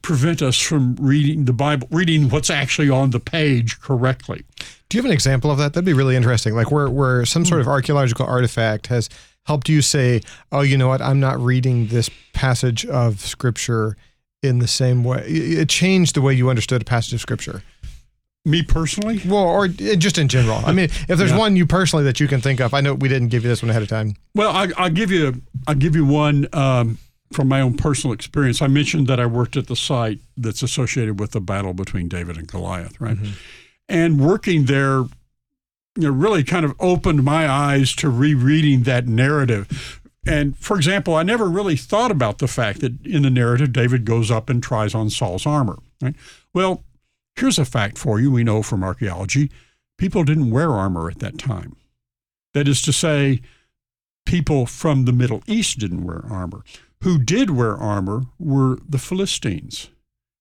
[0.01, 4.43] prevent us from reading the Bible, reading what's actually on the page correctly.
[4.89, 5.73] Do you have an example of that?
[5.73, 6.53] That'd be really interesting.
[6.53, 7.71] Like where where some sort of hmm.
[7.71, 9.09] archaeological artifact has
[9.45, 10.21] helped you say,
[10.51, 11.01] "Oh, you know what?
[11.01, 13.97] I'm not reading this passage of scripture
[14.41, 17.63] in the same way." It changed the way you understood a passage of scripture.
[18.43, 19.21] Me personally?
[19.23, 20.61] Well, or just in general.
[20.65, 21.37] I mean, if there's yeah.
[21.37, 23.61] one you personally that you can think of, I know we didn't give you this
[23.61, 24.15] one ahead of time.
[24.33, 26.47] Well, I, will give you I'll give you one.
[26.53, 26.97] Um,
[27.31, 31.19] from my own personal experience, I mentioned that I worked at the site that's associated
[31.19, 33.15] with the battle between David and Goliath, right?
[33.15, 33.31] Mm-hmm.
[33.89, 35.05] And working there,
[35.95, 40.00] you know, really kind of opened my eyes to rereading that narrative.
[40.25, 44.05] And for example, I never really thought about the fact that in the narrative, David
[44.05, 46.15] goes up and tries on Saul's armor, right?
[46.53, 46.83] Well,
[47.35, 49.49] here's a fact for you we know from archaeology
[49.97, 51.75] people didn't wear armor at that time.
[52.53, 53.41] That is to say,
[54.25, 56.63] people from the Middle East didn't wear armor
[57.03, 59.89] who did wear armor were the Philistines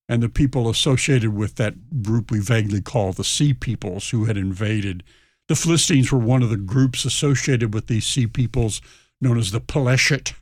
[0.08, 4.36] and the people associated with that group we vaguely call the Sea Peoples who had
[4.36, 5.02] invaded.
[5.48, 8.80] The Philistines were one of the groups associated with these Sea Peoples
[9.20, 10.34] known as the Peleshit.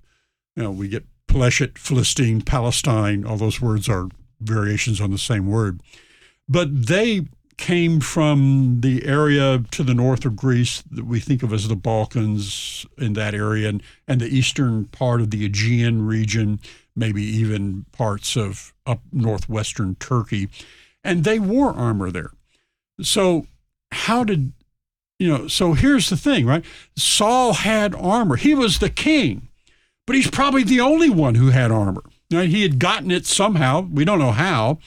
[0.56, 4.08] You know, we get Peleshit, Philistine, Palestine, all those words are
[4.40, 5.80] variations on the same word.
[6.48, 7.26] But they
[7.58, 11.76] came from the area to the north of Greece that we think of as the
[11.76, 16.60] Balkans in that area and, and the eastern part of the Aegean region,
[16.96, 20.48] maybe even parts of up northwestern Turkey.
[21.02, 22.30] And they wore armor there.
[23.02, 23.46] So,
[23.90, 24.52] how did,
[25.18, 26.64] you know, so here's the thing, right?
[26.96, 28.36] Saul had armor.
[28.36, 29.48] He was the king,
[30.06, 32.02] but he's probably the only one who had armor.
[32.32, 32.48] Right?
[32.48, 33.80] He had gotten it somehow.
[33.80, 34.78] We don't know how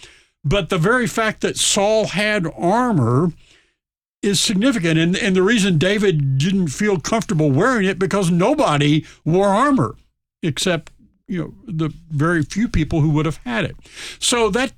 [0.43, 3.31] but the very fact that Saul had armor
[4.21, 4.99] is significant.
[4.99, 9.95] And, and the reason David didn't feel comfortable wearing it because nobody wore armor
[10.43, 10.91] except,
[11.27, 13.75] you know, the very few people who would have had it.
[14.19, 14.73] So that,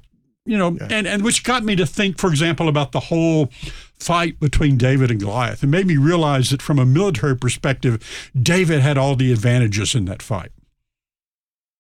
[0.46, 0.88] you know, yeah.
[0.90, 3.48] and, and which got me to think, for example, about the whole
[4.00, 5.64] fight between David and Goliath.
[5.64, 10.06] It made me realize that from a military perspective, David had all the advantages in
[10.06, 10.52] that fight.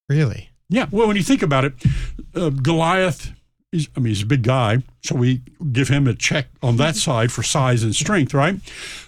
[0.08, 0.49] Really?
[0.69, 0.88] Yeah.
[0.91, 1.73] Well, when you think about it,
[2.36, 3.34] uh, Goliath
[3.73, 6.95] He's, I mean, he's a big guy, so we give him a check on that
[6.95, 8.60] side for size and strength, right?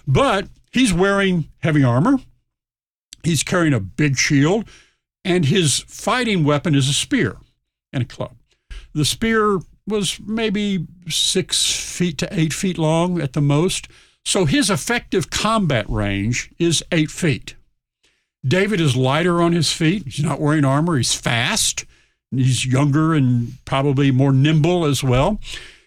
[0.08, 2.18] But he's wearing heavy armor.
[3.22, 4.68] He's carrying a big shield,
[5.24, 7.36] and his fighting weapon is a spear
[7.92, 8.34] and a club.
[8.96, 13.88] The spear was maybe six feet to eight feet long at the most,
[14.24, 17.56] so his effective combat range is eight feet.
[18.42, 20.04] David is lighter on his feet.
[20.06, 20.96] He's not wearing armor.
[20.96, 21.84] He's fast.
[22.30, 25.40] He's younger and probably more nimble as well.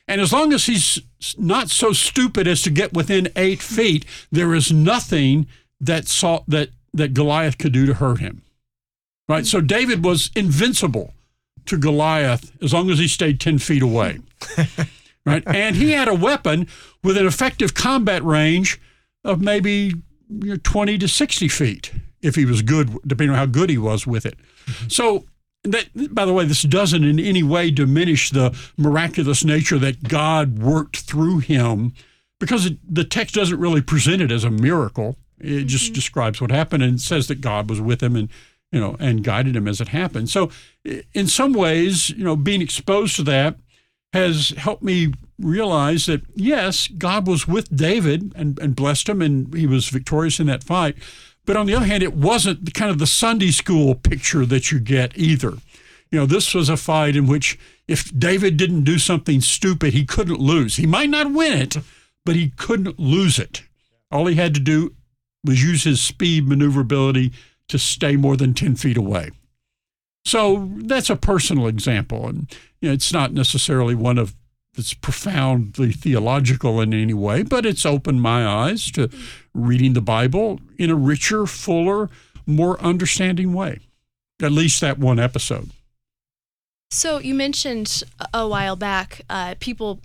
[0.07, 1.01] And as long as he's
[1.35, 5.47] not so stupid as to get within eight feet, there is nothing
[5.81, 8.43] that saw, that that Goliath could do to hurt him.
[9.27, 9.47] Right.
[9.47, 11.15] So David was invincible
[11.69, 14.19] to Goliath as long as he stayed ten feet away.
[15.25, 15.43] right.
[15.45, 16.67] And he had a weapon
[17.03, 18.79] with an effective combat range
[19.23, 19.93] of maybe
[20.29, 21.91] you know, twenty to sixty feet.
[22.21, 24.37] if he was good, depending on how good he was with it.
[24.65, 24.89] Mm-hmm.
[24.89, 25.25] So
[25.63, 30.59] that, by the way, this doesn't in any way diminish the miraculous nature that God
[30.59, 31.93] worked through him
[32.39, 35.17] because it, the text doesn't really present it as a miracle.
[35.39, 35.67] It mm-hmm.
[35.67, 38.29] just describes what happened and says that God was with him and
[38.71, 40.29] you know and guided him as it happened.
[40.29, 40.51] So
[41.13, 43.57] in some ways, you know, being exposed to that
[44.13, 49.53] has helped me realize that yes, God was with David and, and blessed him and
[49.53, 50.95] he was victorious in that fight.
[51.45, 54.71] But on the other hand, it wasn't the kind of the Sunday school picture that
[54.71, 55.53] you get either.
[56.11, 60.05] You know, this was a fight in which if David didn't do something stupid, he
[60.05, 60.75] couldn't lose.
[60.75, 61.77] He might not win it,
[62.25, 63.63] but he couldn't lose it.
[64.11, 64.95] All he had to do
[65.43, 67.31] was use his speed, maneuverability
[67.69, 69.31] to stay more than 10 feet away.
[70.25, 72.27] So that's a personal example.
[72.27, 74.35] And you know, it's not necessarily one of
[74.73, 79.09] that's profoundly theological in any way, but it's opened my eyes to
[79.53, 82.09] reading the Bible in a richer, fuller,
[82.45, 83.79] more understanding way.
[84.41, 85.71] At least that one episode.
[86.91, 88.03] So you mentioned
[88.33, 89.99] a while back uh, people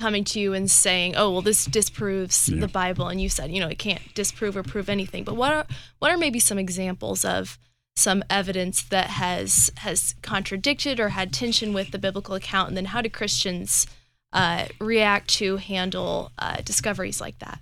[0.00, 2.60] coming to you and saying, "Oh, well, this disproves yeah.
[2.60, 5.24] the Bible," and you said, you know, it can't disprove or prove anything.
[5.24, 5.66] But what are
[5.98, 7.58] what are maybe some examples of
[7.96, 12.86] some evidence that has has contradicted or had tension with the biblical account, and then
[12.86, 13.86] how do Christians
[14.32, 17.60] uh, react to handle uh, discoveries like that?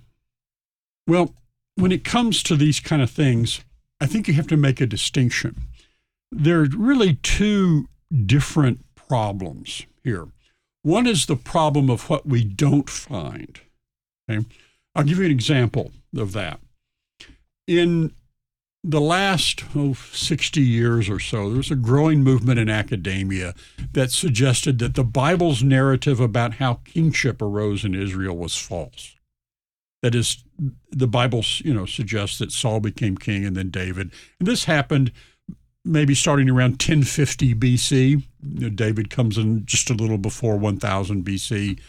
[1.07, 1.33] Well,
[1.75, 3.61] when it comes to these kind of things,
[3.99, 5.55] I think you have to make a distinction.
[6.31, 7.87] There are really two
[8.25, 10.27] different problems here.
[10.87, 13.59] One is the problem of what we don't find.
[14.31, 14.47] Okay?
[14.95, 16.61] I'll give you an example of that.
[17.67, 18.13] In
[18.85, 23.53] the last oh, 60 years or so, there was a growing movement in academia
[23.91, 29.17] that suggested that the Bible's narrative about how kingship arose in Israel was false.
[30.01, 30.45] That is,
[30.89, 34.13] the Bible, you know, suggests that Saul became king and then David.
[34.39, 35.11] And this happened
[35.87, 38.09] maybe starting around 1050 BC.
[38.09, 41.79] You know, David comes in just a little before 1000 BC,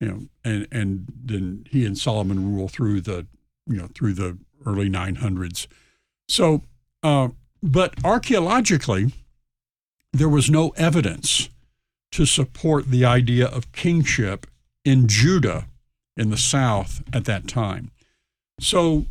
[0.00, 3.26] you know, and and then he and Solomon rule through the,
[3.66, 5.66] you know, through the early 900s.
[6.28, 6.62] So,
[7.02, 7.28] uh,
[7.62, 9.12] but archaeologically,
[10.12, 11.48] there was no evidence
[12.12, 14.46] to support the idea of kingship
[14.84, 15.66] in Judah
[16.16, 17.90] in the south at that time.
[18.60, 19.06] So,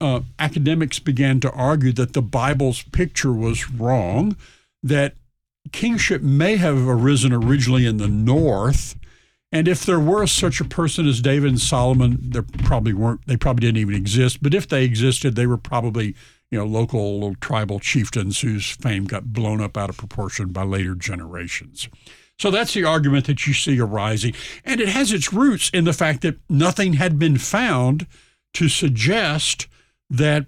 [0.00, 4.36] uh, academics began to argue that the Bible's picture was wrong,
[4.82, 5.14] that
[5.72, 8.96] kingship may have arisen originally in the north.
[9.50, 13.36] And if there were such a person as David and Solomon, there probably weren't, they
[13.36, 14.42] probably didn't even exist.
[14.42, 16.14] But if they existed, they were probably
[16.50, 20.94] you know, local tribal chieftains whose fame got blown up out of proportion by later
[20.94, 21.88] generations.
[22.38, 24.34] So that's the argument that you see arising.
[24.64, 28.06] And it has its roots in the fact that nothing had been found
[28.54, 29.66] to suggest
[30.10, 30.46] that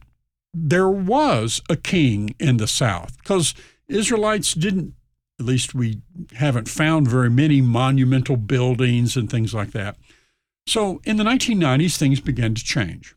[0.53, 3.17] there was a king in the South.
[3.19, 3.55] Because
[3.89, 4.95] Israelites didn't,
[5.39, 6.01] at least we
[6.35, 9.97] haven't found very many monumental buildings and things like that.
[10.67, 13.15] So in the 1990s, things began to change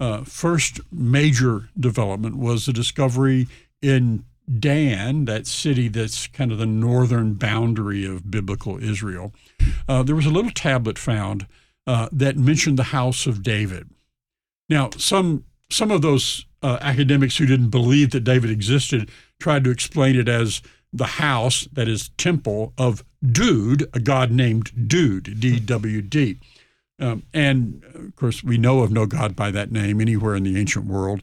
[0.00, 3.46] uh, first major development was the discovery
[3.82, 4.24] in
[4.58, 9.32] Dan, that city that's kind of the northern boundary of biblical Israel.
[9.86, 11.46] Uh, there was a little tablet found
[11.86, 13.90] uh, that mentioned the house of David.
[14.68, 19.70] Now, some some of those uh, academics who didn't believe that David existed tried to
[19.70, 25.60] explain it as the house, that is, temple of Dude, a god named Dude, D
[25.60, 26.38] W D.
[26.98, 30.58] Um, and of course, we know of no God by that name anywhere in the
[30.58, 31.22] ancient world.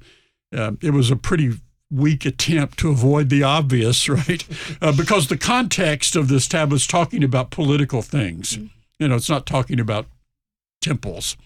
[0.55, 1.53] Uh, it was a pretty
[1.91, 4.45] weak attempt to avoid the obvious, right?
[4.81, 8.57] Uh, because the context of this tablet is talking about political things.
[8.57, 8.67] Mm-hmm.
[8.99, 10.07] You know, it's not talking about
[10.81, 11.37] temples.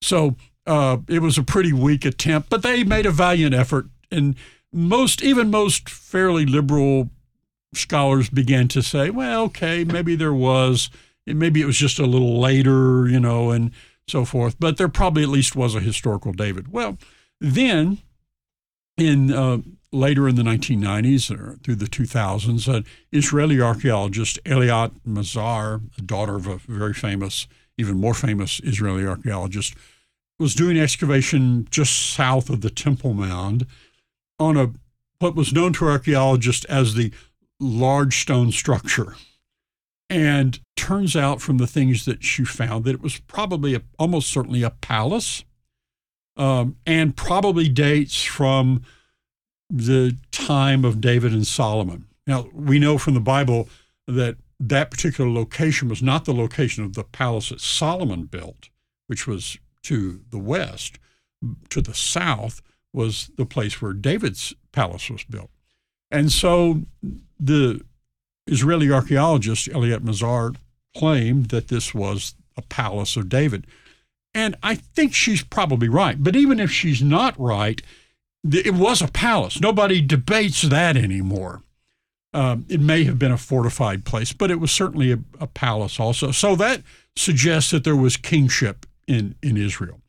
[0.00, 3.86] So uh, it was a pretty weak attempt, but they made a valiant effort.
[4.10, 4.36] And
[4.72, 7.10] most, even most fairly liberal
[7.74, 10.90] scholars began to say, well, okay, maybe there was
[11.26, 13.70] maybe it was just a little later, you know, and
[14.06, 14.56] so forth.
[14.58, 16.72] But there probably at least was a historical David.
[16.72, 16.98] Well,
[17.40, 17.98] then
[18.96, 19.58] in uh,
[19.92, 26.46] later in the 1990s or through the 2000s, an Israeli archaeologist, Eilat Mazar, daughter of
[26.46, 27.46] a very famous,
[27.78, 29.74] even more famous Israeli archaeologist,
[30.38, 33.64] was doing excavation just south of the Temple Mount
[34.38, 34.72] on a
[35.20, 37.12] what was known to archaeologists as the
[37.60, 39.14] large stone structure.
[40.10, 44.28] And turns out from the things that she found that it was probably a, almost
[44.28, 45.44] certainly a palace
[46.36, 48.82] um, and probably dates from
[49.70, 52.06] the time of David and Solomon.
[52.26, 53.68] Now, we know from the Bible
[54.06, 58.68] that that particular location was not the location of the palace that Solomon built,
[59.06, 60.98] which was to the west.
[61.70, 62.62] To the south
[62.92, 65.50] was the place where David's palace was built.
[66.10, 66.82] And so
[67.38, 67.80] the
[68.46, 70.56] Israeli archaeologist Eilat Mazar
[70.96, 73.66] claimed that this was a palace of David.
[74.32, 76.22] And I think she's probably right.
[76.22, 77.80] But even if she's not right,
[78.50, 79.60] it was a palace.
[79.60, 81.62] Nobody debates that anymore.
[82.32, 86.00] Um, it may have been a fortified place, but it was certainly a, a, palace
[86.00, 86.32] also.
[86.32, 86.82] So that
[87.14, 90.00] suggests that there was kingship in, in Israel.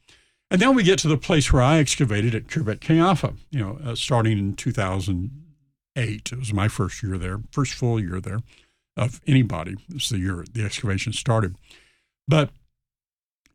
[0.52, 3.80] And then we get to the place where I excavated at Khirbet Qeiyafa, you know,
[3.84, 6.32] uh, starting in 2008.
[6.32, 8.40] It was my first year there, first full year there
[8.96, 9.76] of anybody.
[9.90, 11.56] It's the year the excavation started.
[12.28, 12.52] But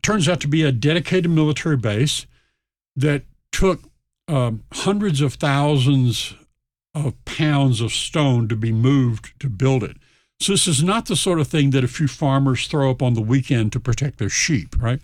[0.03, 2.27] turns out to be a dedicated military base
[2.97, 3.23] that
[3.53, 3.83] took
[4.29, 6.35] um, hundreds of thousands
[6.95, 9.97] of pounds of stone to be moved to build it.
[10.41, 13.15] So this is not the sort of thing that a few farmers throw up on
[13.15, 15.01] the weekend to protect their sheep, right?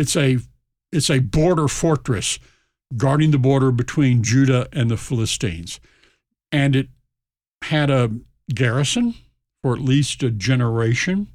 [0.00, 0.38] It's a
[0.90, 2.38] it's a border fortress
[2.96, 5.78] guarding the border between Judah and the Philistines.
[6.50, 6.88] And it
[7.62, 8.10] had a
[8.52, 9.14] garrison
[9.62, 11.28] for at least a generation,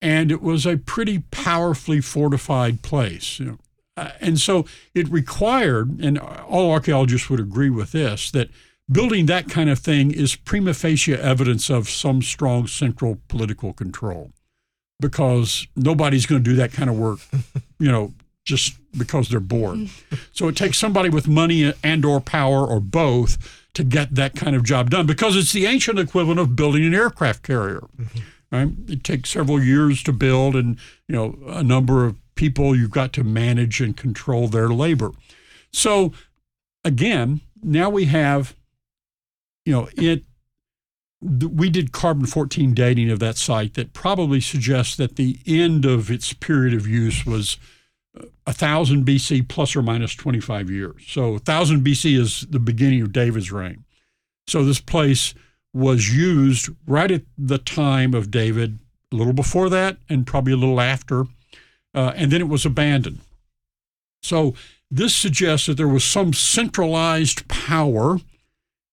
[0.00, 3.40] and it was a pretty powerfully fortified place.
[3.40, 3.58] You know.
[3.96, 8.48] Uh, and so it required, and all archaeologists would agree with this, that
[8.90, 14.30] building that kind of thing is prima facie evidence of some strong central political control
[15.00, 17.20] because nobody's going to do that kind of work,
[17.78, 18.12] you know,
[18.44, 19.88] just because they're bored.
[20.32, 24.56] so it takes somebody with money and or power or both to get that kind
[24.56, 27.86] of job done because it's the ancient equivalent of building an aircraft carrier.
[27.96, 28.18] Mm-hmm.
[28.50, 28.68] Right?
[28.88, 33.12] It takes several years to build and, you know, a number of people you've got
[33.12, 35.12] to manage and control their labor.
[35.70, 36.14] So
[36.84, 38.56] again, now we have
[39.68, 40.24] you know, it
[41.20, 46.10] we did carbon 14 dating of that site that probably suggests that the end of
[46.10, 47.58] its period of use was
[48.44, 51.04] 1000 uh, BC plus or minus 25 years.
[51.08, 53.84] So 1000 BC is the beginning of David's reign.
[54.46, 55.34] So this place
[55.74, 58.78] was used right at the time of David,
[59.12, 61.24] a little before that, and probably a little after,
[61.94, 63.20] uh, and then it was abandoned.
[64.22, 64.54] So
[64.90, 68.18] this suggests that there was some centralized power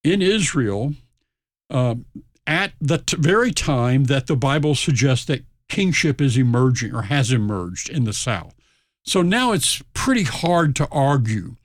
[0.03, 0.93] in Israel
[1.69, 1.95] uh,
[2.47, 7.31] at the t- very time that the Bible suggests that kingship is emerging or has
[7.31, 8.53] emerged in the South.
[9.03, 11.55] So now it's pretty hard to argue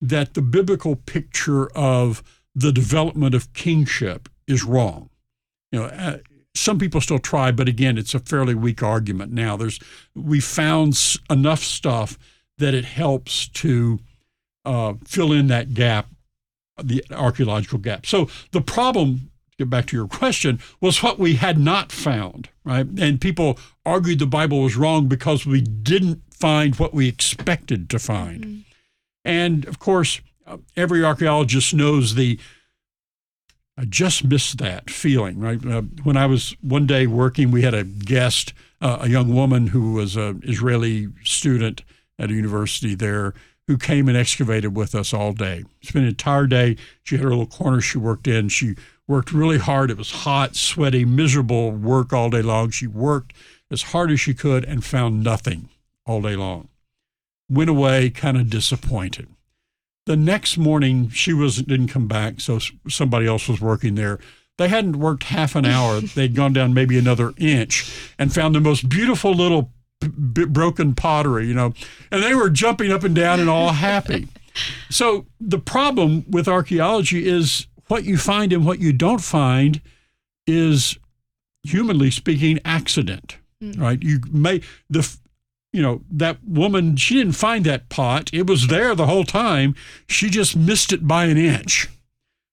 [0.00, 2.22] that the biblical picture of
[2.54, 5.10] the development of kingship is wrong.
[5.72, 6.18] You know, uh,
[6.54, 9.56] some people still try, but again, it's a fairly weak argument now.
[9.56, 9.80] There's
[10.14, 10.96] we found
[11.28, 12.16] enough stuff
[12.58, 13.98] that it helps to
[14.64, 16.08] uh, fill in that gap
[16.82, 18.06] the archaeological gap.
[18.06, 22.86] So the problem, get back to your question, was what we had not found, right?
[22.98, 27.98] And people argued the Bible was wrong because we didn't find what we expected to
[27.98, 28.44] find.
[28.44, 28.60] Mm-hmm.
[29.24, 30.20] And of course,
[30.76, 32.38] every archaeologist knows the
[33.76, 35.64] I just missed that feeling, right?
[35.64, 39.68] Uh, when I was one day working, we had a guest, uh, a young woman
[39.68, 41.82] who was an Israeli student
[42.16, 43.34] at a university there
[43.66, 45.64] who came and excavated with us all day.
[45.82, 46.76] Spent an entire day.
[47.02, 48.48] She had her little corner she worked in.
[48.48, 48.76] She
[49.06, 49.90] worked really hard.
[49.90, 52.70] It was hot, sweaty, miserable work all day long.
[52.70, 53.34] She worked
[53.70, 55.68] as hard as she could and found nothing
[56.06, 56.68] all day long.
[57.48, 59.28] Went away kind of disappointed.
[60.06, 64.18] The next morning, she was didn't come back, so somebody else was working there.
[64.58, 66.00] They hadn't worked half an hour.
[66.14, 71.46] They'd gone down maybe another inch and found the most beautiful little b- broken pottery,
[71.46, 71.74] you know,
[72.10, 74.28] and they were jumping up and down and all happy.
[74.90, 79.80] so the problem with archaeology is what you find and what you don't find
[80.46, 80.98] is,
[81.62, 83.78] humanly speaking, accident, mm.
[83.80, 84.02] right?
[84.02, 85.16] You may the
[85.72, 89.74] you know that woman she didn't find that pot it was there the whole time
[90.08, 91.88] she just missed it by an inch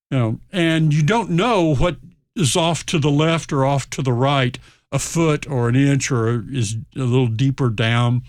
[0.09, 1.97] you know and you don't know what
[2.35, 4.57] is off to the left or off to the right
[4.91, 8.23] a foot or an inch or is a little deeper down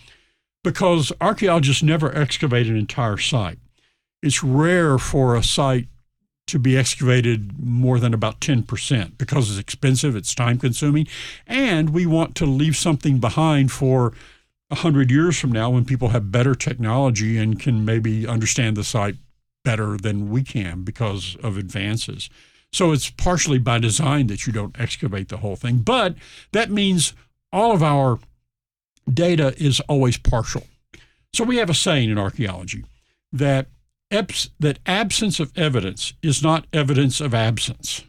[0.62, 3.58] because archaeologists never excavate an entire site.
[4.22, 5.88] It's rare for a site
[6.46, 11.06] to be excavated more than about 10% because it's expensive, it's time consuming,
[11.46, 14.12] and we want to leave something behind for
[14.68, 19.16] 100 years from now when people have better technology and can maybe understand the site
[19.64, 22.28] better than we can because of advances.
[22.72, 25.78] So it's partially by design that you don't excavate the whole thing.
[25.78, 26.16] But
[26.52, 27.12] that means
[27.52, 28.18] all of our
[29.12, 30.66] data is always partial.
[31.34, 32.84] So we have a saying in archaeology
[33.32, 33.68] that
[34.60, 38.04] that absence of evidence is not evidence of absence.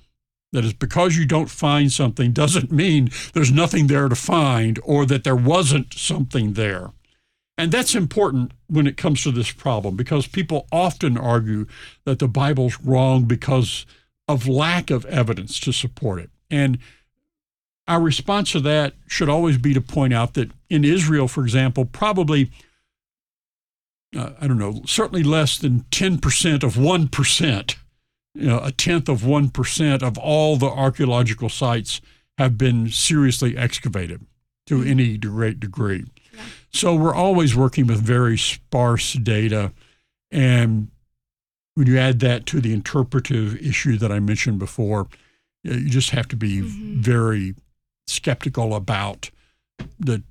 [0.51, 5.05] That is, because you don't find something doesn't mean there's nothing there to find or
[5.07, 6.91] that there wasn't something there.
[7.57, 11.65] And that's important when it comes to this problem because people often argue
[12.05, 13.85] that the Bible's wrong because
[14.27, 16.29] of lack of evidence to support it.
[16.51, 16.79] And
[17.87, 21.85] our response to that should always be to point out that in Israel, for example,
[21.85, 22.51] probably,
[24.15, 27.75] uh, I don't know, certainly less than 10% of 1%,
[28.35, 32.01] you know, a tenth of 1% of all the archaeological sites
[32.37, 34.25] have been seriously excavated
[34.67, 34.89] to mm-hmm.
[34.89, 36.05] any great degree.
[36.33, 36.41] Yeah.
[36.71, 39.71] So we're always working with very sparse data.
[40.31, 40.89] And
[41.75, 45.07] when you add that to the interpretive issue that I mentioned before,
[45.63, 47.01] you just have to be mm-hmm.
[47.01, 47.55] very
[48.07, 49.29] skeptical about
[49.99, 50.23] the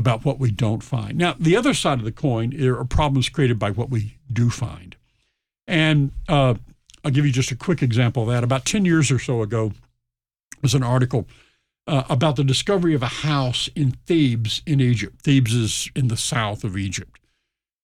[0.00, 1.16] about what we don't find.
[1.16, 4.96] Now, the other side of the coin are problems created by what we do find.
[5.68, 6.54] And uh,
[7.04, 8.42] I'll give you just a quick example of that.
[8.42, 9.72] About 10 years or so ago,
[10.62, 11.26] was an article
[11.86, 15.22] uh, about the discovery of a house in Thebes in Egypt.
[15.22, 17.18] Thebes is in the south of Egypt.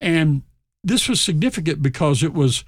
[0.00, 0.42] And
[0.84, 2.64] this was significant because it was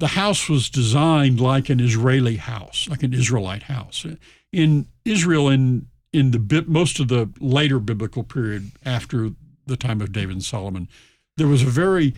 [0.00, 4.04] the house was designed like an Israeli house, like an Israelite house.
[4.52, 9.30] In Israel, in in the most of the later biblical period after
[9.66, 10.88] the time of David and Solomon,
[11.36, 12.14] there was a very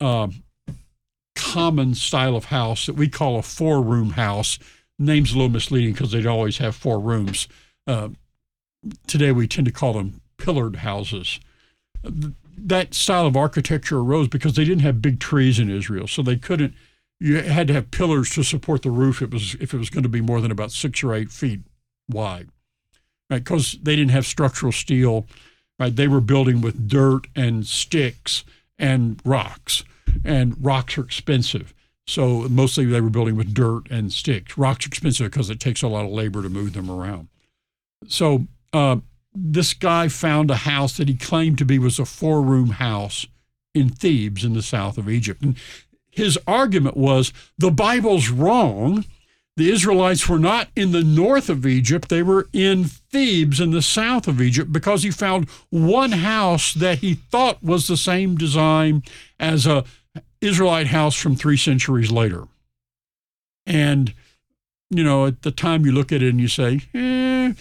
[0.00, 0.28] uh,
[1.34, 4.58] common style of house that we call a four room house.
[4.98, 7.46] Name's a little misleading because they'd always have four rooms.
[7.86, 8.08] Uh,
[9.06, 11.38] today we tend to call them pillared houses.
[12.02, 16.36] That style of architecture arose because they didn't have big trees in Israel, so they
[16.36, 16.72] couldn't.
[17.20, 19.20] You had to have pillars to support the roof.
[19.20, 21.60] It was if it was going to be more than about six or eight feet
[22.08, 22.48] wide
[23.30, 23.42] right?
[23.42, 25.26] Because they didn't have structural steel,
[25.78, 25.94] right?
[25.94, 28.44] They were building with dirt and sticks
[28.78, 29.84] and rocks,
[30.24, 31.74] and rocks are expensive.
[32.06, 34.56] So mostly they were building with dirt and sticks.
[34.56, 37.28] Rocks are expensive because it takes a lot of labor to move them around.
[38.06, 38.98] So uh,
[39.34, 43.26] this guy found a house that he claimed to be was a four room house
[43.74, 45.42] in Thebes in the south of Egypt.
[45.42, 45.56] And
[46.10, 49.04] his argument was the Bible's wrong
[49.56, 53.80] the Israelites were not in the north of Egypt, they were in Thebes in the
[53.80, 59.02] south of Egypt because he found one house that he thought was the same design
[59.40, 59.84] as a
[60.42, 62.44] Israelite house from 3 centuries later.
[63.64, 64.12] And
[64.90, 67.54] you know, at the time you look at it and you say, eh,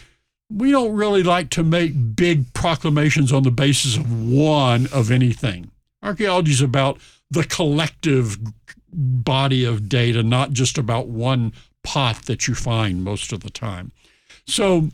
[0.51, 5.71] we don't really like to make big proclamations on the basis of one of anything.
[6.03, 6.99] Archaeology is about
[7.31, 8.37] the collective
[8.91, 13.93] body of data, not just about one pot that you find most of the time.
[14.45, 14.89] So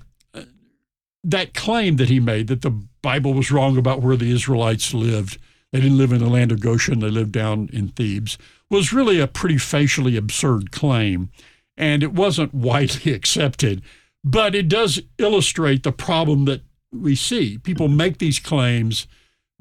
[1.23, 5.37] that claim that he made that the Bible was wrong about where the Israelites lived,
[5.71, 8.37] they didn't live in the land of Goshen, they lived down in Thebes,
[8.69, 11.29] was really a pretty facially absurd claim.
[11.77, 13.81] And it wasn't widely accepted.
[14.23, 16.61] But it does illustrate the problem that
[16.91, 17.57] we see.
[17.57, 19.07] People make these claims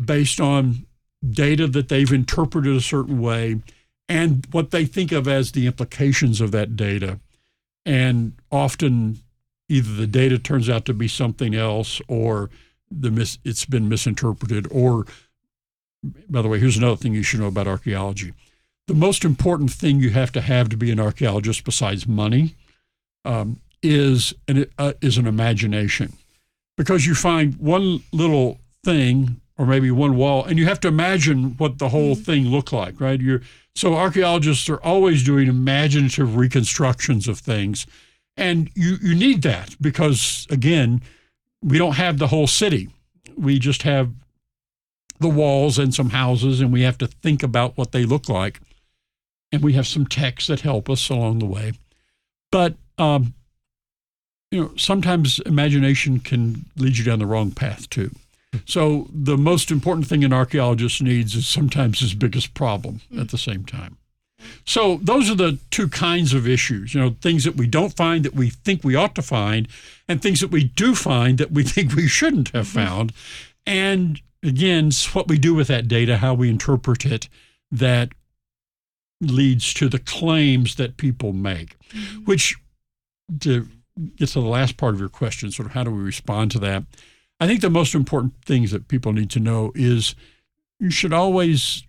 [0.03, 0.87] based on
[1.29, 3.61] data that they've interpreted a certain way
[4.09, 7.21] and what they think of as the implications of that data.
[7.87, 9.21] And often,
[9.71, 12.51] either the data turns out to be something else, or
[12.91, 14.67] the mis- it's been misinterpreted.
[14.71, 15.07] Or,
[16.29, 18.33] by the way, here's another thing you should know about archaeology:
[18.87, 22.57] the most important thing you have to have to be an archaeologist, besides money,
[23.25, 26.13] um, is an uh, is an imagination,
[26.77, 31.55] because you find one little thing or maybe one wall, and you have to imagine
[31.59, 32.23] what the whole mm-hmm.
[32.25, 33.21] thing looked like, right?
[33.21, 33.43] You're
[33.75, 37.87] so archaeologists are always doing imaginative reconstructions of things.
[38.41, 41.03] And you, you need that because, again,
[41.63, 42.89] we don't have the whole city.
[43.37, 44.11] We just have
[45.21, 48.61] the walls and some houses, and we have to think about what they look like.
[49.53, 51.73] And we have some texts that help us along the way.
[52.51, 53.35] But, um,
[54.51, 58.11] you know, sometimes imagination can lead you down the wrong path too.
[58.65, 63.39] So the most important thing an archaeologist needs is sometimes his biggest problem at the
[63.39, 63.99] same time.
[64.65, 68.25] So those are the two kinds of issues, you know, things that we don't find
[68.25, 69.69] that we think we ought to find,
[70.09, 72.79] and things that we do find that we think we shouldn't have mm-hmm.
[72.79, 73.13] found.
[73.67, 77.29] And again, what we do with that data, how we interpret it,
[77.71, 78.11] that
[79.21, 82.25] leads to the claims that people make, mm-hmm.
[82.25, 82.57] which
[83.41, 83.69] to
[84.17, 86.59] get to the last part of your question, sort of how do we respond to
[86.59, 86.85] that?
[87.39, 90.15] I think the most important things that people need to know is
[90.79, 91.85] you should always,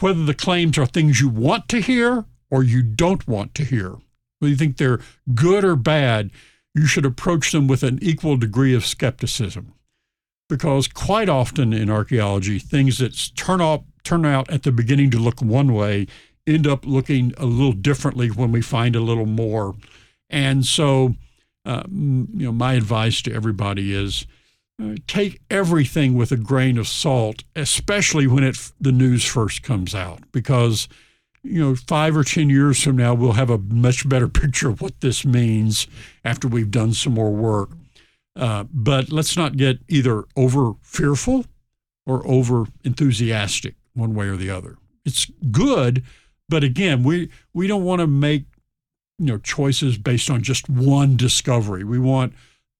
[0.00, 3.96] whether the claims are things you want to hear or you don't want to hear,
[4.38, 5.00] whether you think they're
[5.34, 6.30] good or bad,
[6.74, 9.74] you should approach them with an equal degree of skepticism.
[10.48, 15.18] Because quite often in archaeology, things that turn out, turn out at the beginning to
[15.18, 16.06] look one way
[16.46, 19.74] end up looking a little differently when we find a little more.
[20.28, 21.14] And so
[21.64, 24.26] uh, you know, my advice to everybody is
[24.82, 29.94] uh, take everything with a grain of salt, especially when it the news first comes
[29.94, 30.88] out, because
[31.42, 34.80] you know five or ten years from now we'll have a much better picture of
[34.80, 35.86] what this means
[36.24, 37.70] after we've done some more work.
[38.36, 41.44] Uh, but let's not get either over fearful
[42.04, 44.76] or over enthusiastic one way or the other.
[45.04, 46.02] It's good,
[46.48, 48.46] but again, we we don't want to make
[49.18, 51.84] you know choices based on just one discovery.
[51.84, 52.32] We want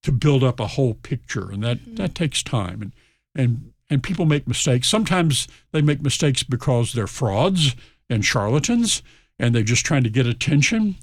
[0.04, 1.96] to build up a whole picture, and that mm-hmm.
[1.96, 2.80] that takes time.
[2.80, 2.92] And
[3.34, 4.88] and and people make mistakes.
[4.88, 7.74] Sometimes they make mistakes because they're frauds
[8.08, 9.02] and charlatans,
[9.38, 10.96] and they're just trying to get attention.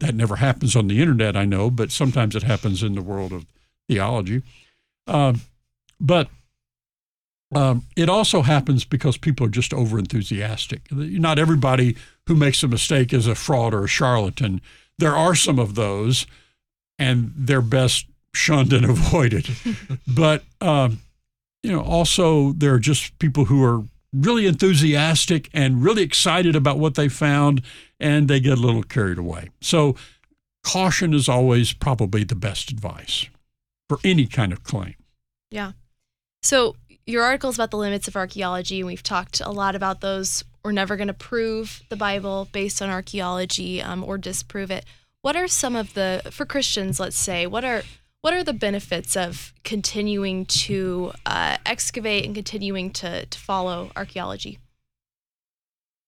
[0.00, 3.32] That never happens on the internet, I know, but sometimes it happens in the world
[3.32, 3.46] of
[3.88, 4.42] theology.
[5.06, 5.34] Uh,
[6.00, 6.28] but
[7.54, 10.90] um, it also happens because people are just over enthusiastic.
[10.90, 14.60] Not everybody who makes a mistake is a fraud or a charlatan.
[14.98, 16.26] There are some of those,
[17.02, 19.48] and they're best shunned and avoided.
[20.06, 21.00] but um,
[21.62, 23.82] you know, also there are just people who are
[24.12, 27.62] really enthusiastic and really excited about what they found,
[27.98, 29.48] and they get a little carried away.
[29.60, 29.96] So,
[30.64, 33.26] caution is always probably the best advice
[33.88, 34.94] for any kind of claim.
[35.50, 35.72] Yeah.
[36.42, 36.76] So,
[37.06, 40.44] your article is about the limits of archaeology, and we've talked a lot about those.
[40.64, 44.84] We're never going to prove the Bible based on archaeology um, or disprove it
[45.22, 47.82] what are some of the for Christians, let's say, what are
[48.20, 54.58] what are the benefits of continuing to uh, excavate and continuing to, to follow archaeology?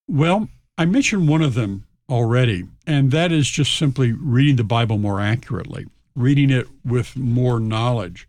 [0.06, 0.48] Well,
[0.78, 5.20] I mentioned one of them already, and that is just simply reading the Bible more
[5.20, 8.28] accurately, reading it with more knowledge.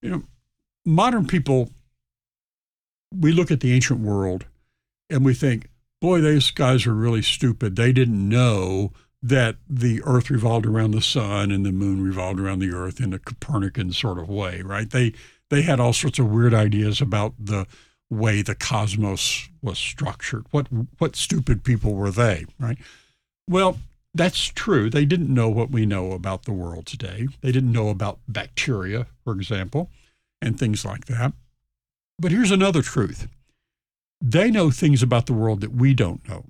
[0.00, 0.22] You know,
[0.84, 1.70] modern people,
[3.12, 4.46] we look at the ancient world
[5.10, 5.68] and we think,
[6.00, 7.74] boy, those guys are really stupid.
[7.74, 8.92] They didn't know
[9.24, 13.14] that the earth revolved around the sun and the moon revolved around the earth in
[13.14, 14.90] a copernican sort of way right?
[14.90, 15.14] They
[15.48, 17.66] they had all sorts of weird ideas about the
[18.10, 20.44] way the cosmos was structured.
[20.50, 20.66] What
[20.98, 22.76] what stupid people were they right?
[23.48, 23.78] Well
[24.12, 24.90] that's true.
[24.90, 27.26] They didn't know what we know about the world today.
[27.40, 29.90] They didn't know about bacteria for example
[30.42, 31.32] and things like that.
[32.18, 33.26] But here's another truth.
[34.20, 36.44] They know things about the world that we don't know.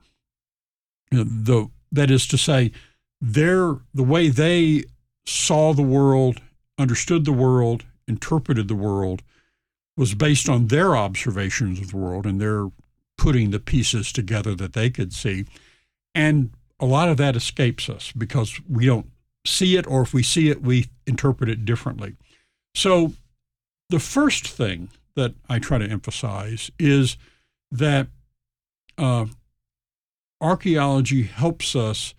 [1.12, 2.72] The that is to say,
[3.20, 4.84] their the way they
[5.24, 6.40] saw the world,
[6.78, 9.22] understood the world, interpreted the world
[9.96, 12.68] was based on their observations of the world and their
[13.16, 15.44] putting the pieces together that they could see.
[16.14, 19.06] And a lot of that escapes us because we don't
[19.46, 22.16] see it, or if we see it, we interpret it differently.
[22.74, 23.12] So,
[23.90, 27.16] the first thing that I try to emphasize is
[27.70, 28.08] that
[28.98, 29.26] uh,
[30.40, 32.14] archaeology helps us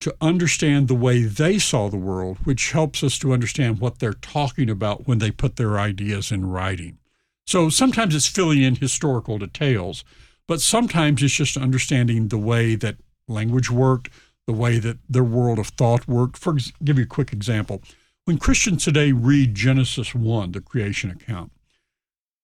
[0.00, 4.12] to understand the way they saw the world, which helps us to understand what they're
[4.12, 6.98] talking about when they put their ideas in writing.
[7.46, 10.04] So sometimes it's filling in historical details,
[10.46, 14.10] but sometimes it's just understanding the way that language worked,
[14.46, 16.36] the way that their world of thought worked.
[16.36, 17.82] For give you a quick example,
[18.24, 21.50] when Christians today read Genesis 1, the creation account,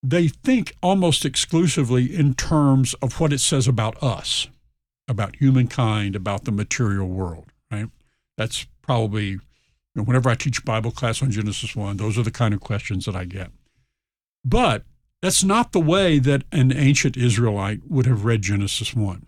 [0.02, 4.48] they think almost exclusively in terms of what it says about us
[5.08, 7.88] about humankind, about the material world, right?
[8.36, 9.40] That's probably, you
[9.94, 13.04] know, whenever I teach Bible class on Genesis 1, those are the kind of questions
[13.06, 13.50] that I get.
[14.44, 14.84] But
[15.22, 19.26] that's not the way that an ancient Israelite would have read Genesis 1.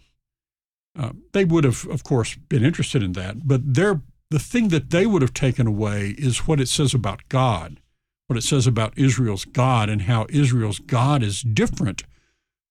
[0.99, 4.01] Uh, they would have, of course, been interested in that, but their,
[4.31, 7.81] the thing that they would have taken away is what it says about God,
[8.27, 12.05] what it says about Israel's God, and how Israel's God is different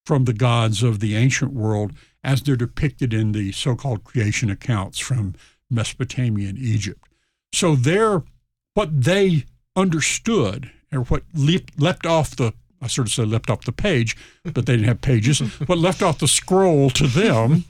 [0.06, 1.94] from the gods of the ancient world
[2.26, 5.36] as they're depicted in the so called creation accounts from
[5.70, 7.08] Mesopotamia and Egypt.
[7.54, 8.24] So they're
[8.74, 9.46] what they
[9.76, 14.18] understood or what leaped, leapt off the I sort of said left off the page,
[14.44, 15.40] but they didn't have pages.
[15.66, 17.64] what left off the scroll to them,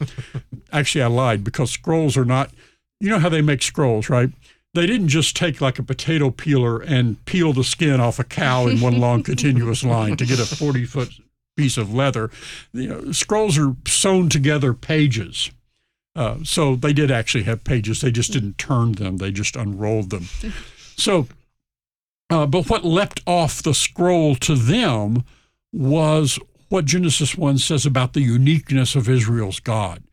[0.74, 2.52] actually, I lied because scrolls are not,
[3.00, 4.30] you know how they make scrolls, right?
[4.74, 8.68] They didn't just take like a potato peeler and peel the skin off a cow
[8.68, 11.14] in one long continuous line to get a 40 foot
[11.56, 12.30] piece of leather.
[12.74, 15.52] You know, scrolls are sewn together pages.
[16.16, 18.02] Uh, so they did actually have pages.
[18.02, 19.18] They just didn't turn them.
[19.18, 20.28] They just unrolled them.
[20.98, 21.28] So,
[22.30, 25.26] uh, but what leapt off the scroll to them
[25.74, 26.40] was
[26.70, 30.04] what Genesis 1 says about the uniqueness of Israel's God.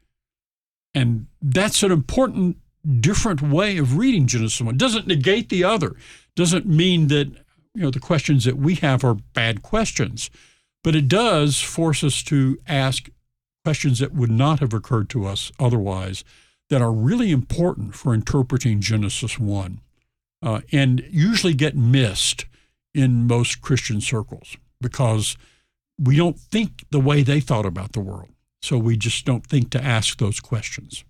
[0.94, 2.56] And that's an important,
[3.00, 4.74] different way of reading Genesis 1.
[4.74, 5.94] It doesn't negate the other,
[6.34, 7.28] doesn't mean that
[7.74, 10.30] you know the questions that we have are bad questions.
[10.84, 13.08] But it does force us to ask
[13.64, 16.24] questions that would not have occurred to us otherwise
[16.68, 19.80] that are really important for interpreting Genesis 1
[20.42, 22.46] uh, and usually get missed
[22.94, 25.36] in most Christian circles because
[25.98, 28.30] we don't think the way they thought about the world.
[28.62, 31.04] So we just don't think to ask those questions.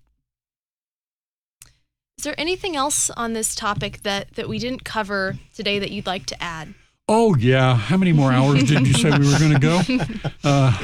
[2.17, 6.05] Is there anything else on this topic that, that we didn't cover today that you'd
[6.05, 6.73] like to add?
[7.07, 7.75] Oh, yeah.
[7.75, 9.81] How many more hours did you say we were going to go?
[10.43, 10.77] Uh,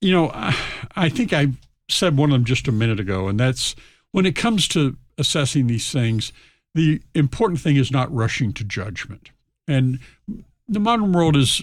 [0.00, 0.56] you know, I,
[0.94, 1.48] I think I
[1.88, 3.74] said one of them just a minute ago, and that's
[4.12, 6.32] when it comes to assessing these things,
[6.74, 9.30] the important thing is not rushing to judgment.
[9.68, 9.98] And
[10.68, 11.62] the modern world is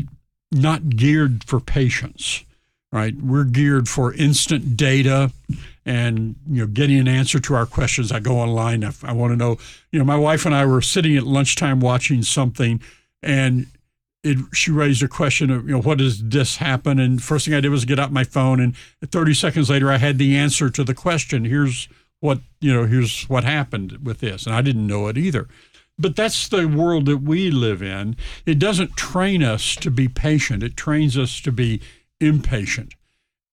[0.51, 2.43] not geared for patience,
[2.91, 3.15] right?
[3.15, 5.31] We're geared for instant data
[5.85, 8.11] and you know getting an answer to our questions.
[8.11, 8.83] I go online.
[8.83, 9.57] If I want to know,
[9.91, 12.81] you know, my wife and I were sitting at lunchtime watching something,
[13.21, 13.67] and
[14.23, 16.99] it, she raised a question of, you know, what does this happen?
[16.99, 19.97] And first thing I did was get out my phone, and 30 seconds later, I
[19.97, 21.45] had the answer to the question.
[21.45, 21.87] Here's
[22.19, 22.85] what you know.
[22.85, 25.47] Here's what happened with this, and I didn't know it either.
[25.99, 28.15] But that's the world that we live in.
[28.45, 30.61] It doesn't train us to be patient.
[30.61, 31.81] It trains us to be
[32.19, 32.93] impatient.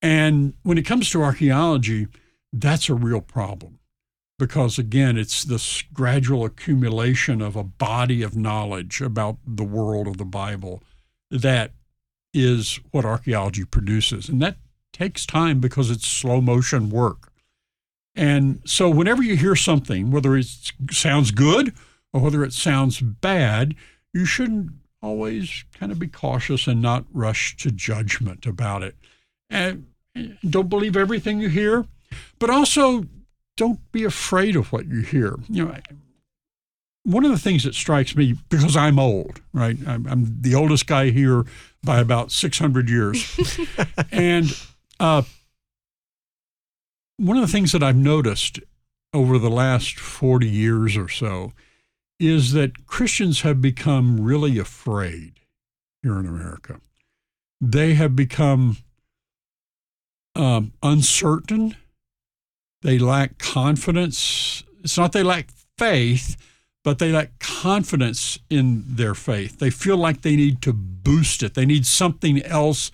[0.03, 2.09] And when it comes to archaeology,
[2.53, 3.79] that's a real problem
[4.39, 10.17] because again it's this gradual accumulation of a body of knowledge about the world of
[10.17, 10.83] the bible
[11.31, 11.73] that
[12.35, 14.29] is what archaeology produces.
[14.29, 14.57] And that
[14.93, 17.33] takes time because it's slow motion work.
[18.17, 20.47] And so whenever you hear something whether it
[20.91, 21.75] sounds good
[22.13, 23.75] or whether it sounds bad
[24.13, 24.71] you shouldn't
[25.03, 28.95] always kind of be cautious and not rush to judgment about it.
[29.51, 29.87] And
[30.49, 31.87] don't believe everything you hear
[32.39, 33.05] but also
[33.57, 35.37] don't be afraid of what you hear.
[35.49, 35.77] You know,
[37.05, 39.77] one of the things that strikes me because I'm old, right?
[39.87, 41.45] I'm, I'm the oldest guy here
[41.83, 43.61] by about 600 years,
[44.11, 44.47] and
[44.99, 45.23] uh,
[47.17, 48.59] one of the things that I've noticed
[49.13, 51.53] over the last 40 years or so
[52.19, 55.41] is that Christians have become really afraid
[56.03, 56.81] here in America.
[57.61, 58.79] They have become
[60.35, 61.77] um, uncertain
[62.85, 64.63] they lack confidence.
[64.85, 66.37] It's not they lack faith,
[66.85, 69.59] but they lack confidence in their faith.
[69.59, 71.55] They feel like they need to boost it.
[71.55, 72.93] They need something else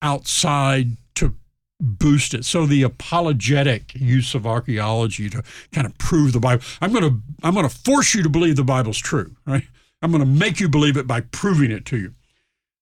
[0.00, 1.34] outside to
[1.80, 2.44] boost it.
[2.44, 6.62] So the apologetic use of archaeology to kind of prove the Bible.
[6.80, 9.64] I'm going to I'm going to force you to believe the Bible's true, right?
[10.02, 12.14] I'm going to make you believe it by proving it to you.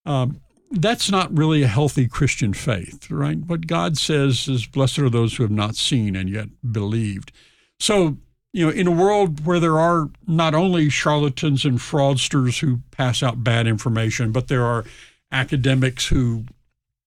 [0.05, 0.43] Um,
[0.81, 3.39] that's not really a healthy Christian faith, right?
[3.39, 7.33] What God says is, blessed are those who have not seen and yet believed.
[7.79, 8.17] So,
[8.53, 13.23] you know, in a world where there are not only charlatans and fraudsters who pass
[13.23, 14.85] out bad information, but there are
[15.33, 16.45] academics who,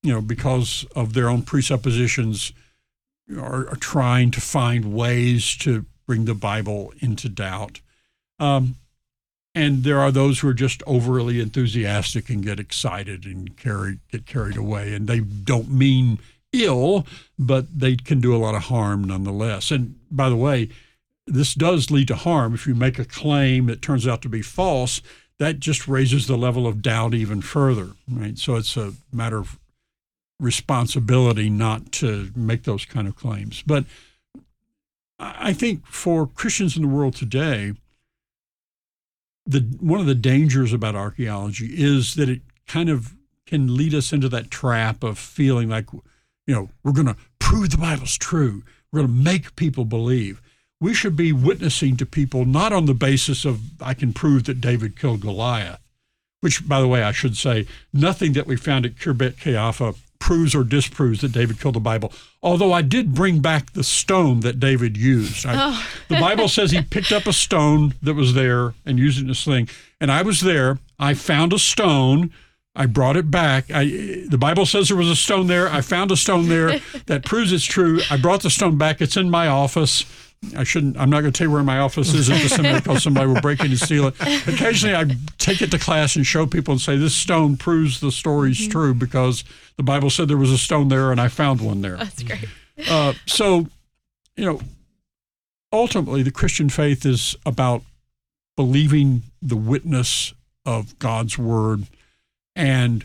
[0.03, 2.51] you know, because of their own presuppositions,
[3.37, 7.81] are, are trying to find ways to bring the Bible into doubt.
[8.39, 8.75] Um,
[9.57, 14.27] and there are those who are just overly enthusiastic and get excited and carry get
[14.27, 14.93] carried away.
[14.93, 16.19] And they don't mean
[16.53, 17.05] ill
[17.37, 19.71] but they can do a lot of harm nonetheless.
[19.71, 20.69] And by the way
[21.25, 22.53] this does lead to harm.
[22.53, 25.01] If you make a claim that turns out to be false
[25.39, 28.37] that just raises the level of doubt even further right?
[28.37, 29.57] So it's a matter of
[30.39, 33.63] responsibility not to make those kind of claims.
[33.65, 33.85] But
[35.19, 37.73] i think for christians in the world today
[39.47, 44.11] the one of the dangers about archaeology is that it kind of can lead us
[44.11, 48.63] into that trap of feeling like you know we're going to prove the bible's true.
[48.91, 50.41] We're going to make people believe.
[50.79, 54.61] We should be witnessing to people not on the basis of i can prove that
[54.61, 55.81] david killed goliath
[56.41, 59.95] which by the way i should say nothing that we found at Khirbet Qeiyafa
[60.27, 62.11] proves or disproves that David killed the Bible.
[62.43, 65.45] Although I did bring back the stone that David used.
[65.45, 65.87] I, oh.
[66.09, 69.29] the Bible says he picked up a stone that was there and used it in
[69.29, 69.69] a sling.
[70.01, 70.79] And I was there.
[70.99, 72.33] I found a stone.
[72.75, 73.71] I brought it back.
[73.73, 73.85] I,
[74.27, 75.69] the Bible says there was a stone there.
[75.69, 78.01] I found a stone there that proves it's true.
[78.11, 78.99] I brought the stone back.
[78.99, 80.03] It's in my office.
[80.55, 80.97] I shouldn't.
[80.97, 83.27] I'm not going to tell you where my office is at the seminary because somebody
[83.27, 84.15] will break in and steal it.
[84.47, 85.05] Occasionally, I
[85.37, 88.71] take it to class and show people and say this stone proves the story's mm-hmm.
[88.71, 89.43] true because
[89.77, 91.97] the Bible said there was a stone there and I found one there.
[91.97, 92.45] That's great.
[92.87, 93.67] Uh, so,
[94.35, 94.61] you know,
[95.73, 97.81] ultimately, the Christian faith is about
[98.55, 100.33] believing the witness
[100.65, 101.83] of God's word
[102.55, 103.03] and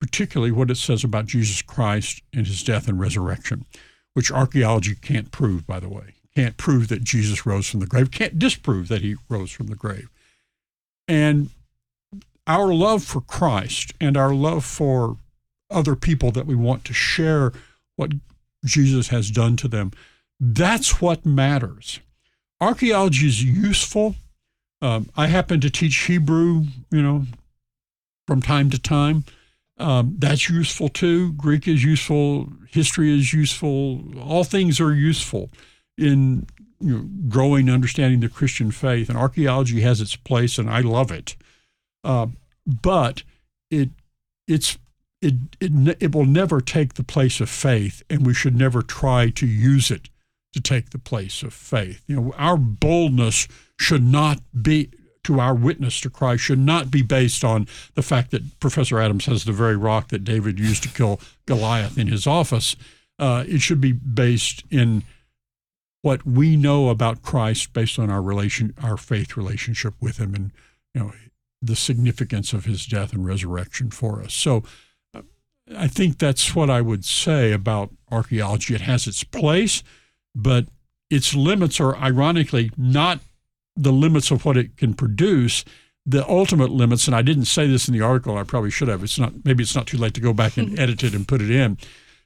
[0.00, 3.64] particularly what it says about Jesus Christ and his death and resurrection,
[4.12, 8.10] which archaeology can't prove, by the way can't prove that Jesus rose from the grave,
[8.10, 10.08] can't disprove that he rose from the grave.
[11.06, 11.50] And
[12.46, 15.16] our love for Christ and our love for
[15.70, 17.52] other people that we want to share
[17.96, 18.12] what
[18.64, 19.92] Jesus has done to them,
[20.40, 22.00] that's what matters.
[22.60, 24.16] Archaeology is useful.
[24.82, 27.24] Um, I happen to teach Hebrew, you know,
[28.26, 29.24] from time to time.
[29.76, 31.32] Um, that's useful too.
[31.32, 32.52] Greek is useful.
[32.70, 34.18] History is useful.
[34.20, 35.50] All things are useful
[35.96, 36.46] in
[36.80, 39.08] you know, growing understanding the Christian faith.
[39.08, 41.36] And archaeology has its place, and I love it.
[42.02, 42.26] Uh,
[42.66, 43.22] but
[43.70, 43.90] it
[44.46, 44.78] it's
[45.22, 49.30] it, it it will never take the place of faith, and we should never try
[49.30, 50.08] to use it
[50.52, 52.02] to take the place of faith.
[52.06, 54.90] You know, our boldness should not be
[55.24, 59.24] to our witness to Christ should not be based on the fact that Professor Adams
[59.26, 62.76] has the very rock that David used to kill Goliath in his office.
[63.18, 65.02] Uh, it should be based in
[66.04, 70.52] what we know about Christ based on our relation, our faith relationship with Him, and
[70.92, 71.12] you know
[71.62, 74.34] the significance of His death and resurrection for us.
[74.34, 74.64] So,
[75.14, 75.22] uh,
[75.74, 78.74] I think that's what I would say about archaeology.
[78.74, 79.82] It has its place,
[80.34, 80.66] but
[81.08, 83.20] its limits are ironically not
[83.74, 85.64] the limits of what it can produce
[86.06, 89.02] the ultimate limits and i didn't say this in the article i probably should have
[89.02, 91.40] it's not maybe it's not too late to go back and edit it and put
[91.40, 91.78] it in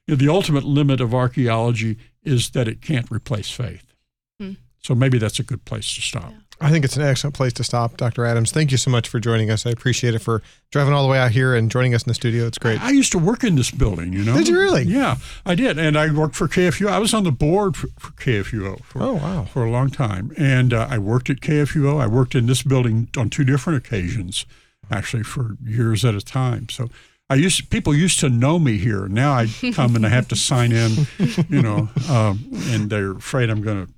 [0.09, 3.95] you know, the ultimate limit of archaeology is that it can't replace faith
[4.41, 4.53] hmm.
[4.81, 6.39] so maybe that's a good place to stop yeah.
[6.61, 8.25] I think it's an excellent place to stop, Dr.
[8.25, 8.51] Adams.
[8.51, 9.65] Thank you so much for joining us.
[9.65, 10.43] I appreciate it for
[10.73, 12.47] driving all the way out here and joining us in the studio.
[12.47, 12.83] It's great.
[12.83, 14.37] I, used to work in this building, you know.
[14.37, 14.83] Did you really?
[14.83, 15.79] Yeah, I did.
[15.79, 16.89] And I worked for KFUO.
[16.89, 19.45] I was on the board for, for KFUO for, oh, wow.
[19.45, 20.33] for a long time.
[20.37, 22.01] And uh, I worked at KFUO.
[22.01, 24.45] I worked in this building on two different occasions,
[24.91, 26.69] actually, for years at a time.
[26.71, 26.89] So
[27.31, 29.07] I used people used to know me here.
[29.07, 31.07] Now I come and I have to sign in,
[31.49, 33.93] you know, um, and they're afraid I'm going to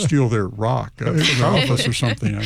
[0.00, 2.36] steal their rock uh, their office or something.
[2.36, 2.42] I,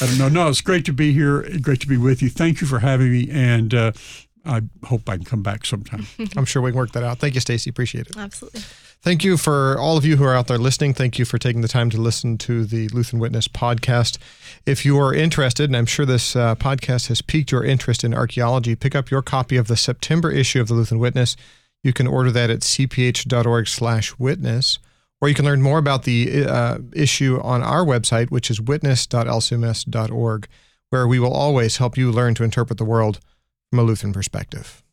[0.00, 0.28] I, don't know.
[0.28, 1.46] No, it's great to be here.
[1.60, 2.30] Great to be with you.
[2.30, 3.92] Thank you for having me, and uh,
[4.44, 6.06] I hope I can come back sometime.
[6.36, 7.18] I'm sure we can work that out.
[7.18, 7.70] Thank you, Stacy.
[7.70, 8.16] Appreciate it.
[8.16, 8.60] Absolutely.
[9.02, 10.94] Thank you for all of you who are out there listening.
[10.94, 14.16] Thank you for taking the time to listen to the Lutheran Witness podcast.
[14.66, 18.14] If you are interested, and I'm sure this uh, podcast has piqued your interest in
[18.14, 21.36] archaeology, pick up your copy of the September issue of the Lutheran Witness.
[21.82, 24.78] You can order that at cph.org/witness
[25.24, 30.48] or you can learn more about the uh, issue on our website, which is witness.lcms.org,
[30.90, 33.20] where we will always help you learn to interpret the world
[33.70, 34.83] from a Lutheran perspective.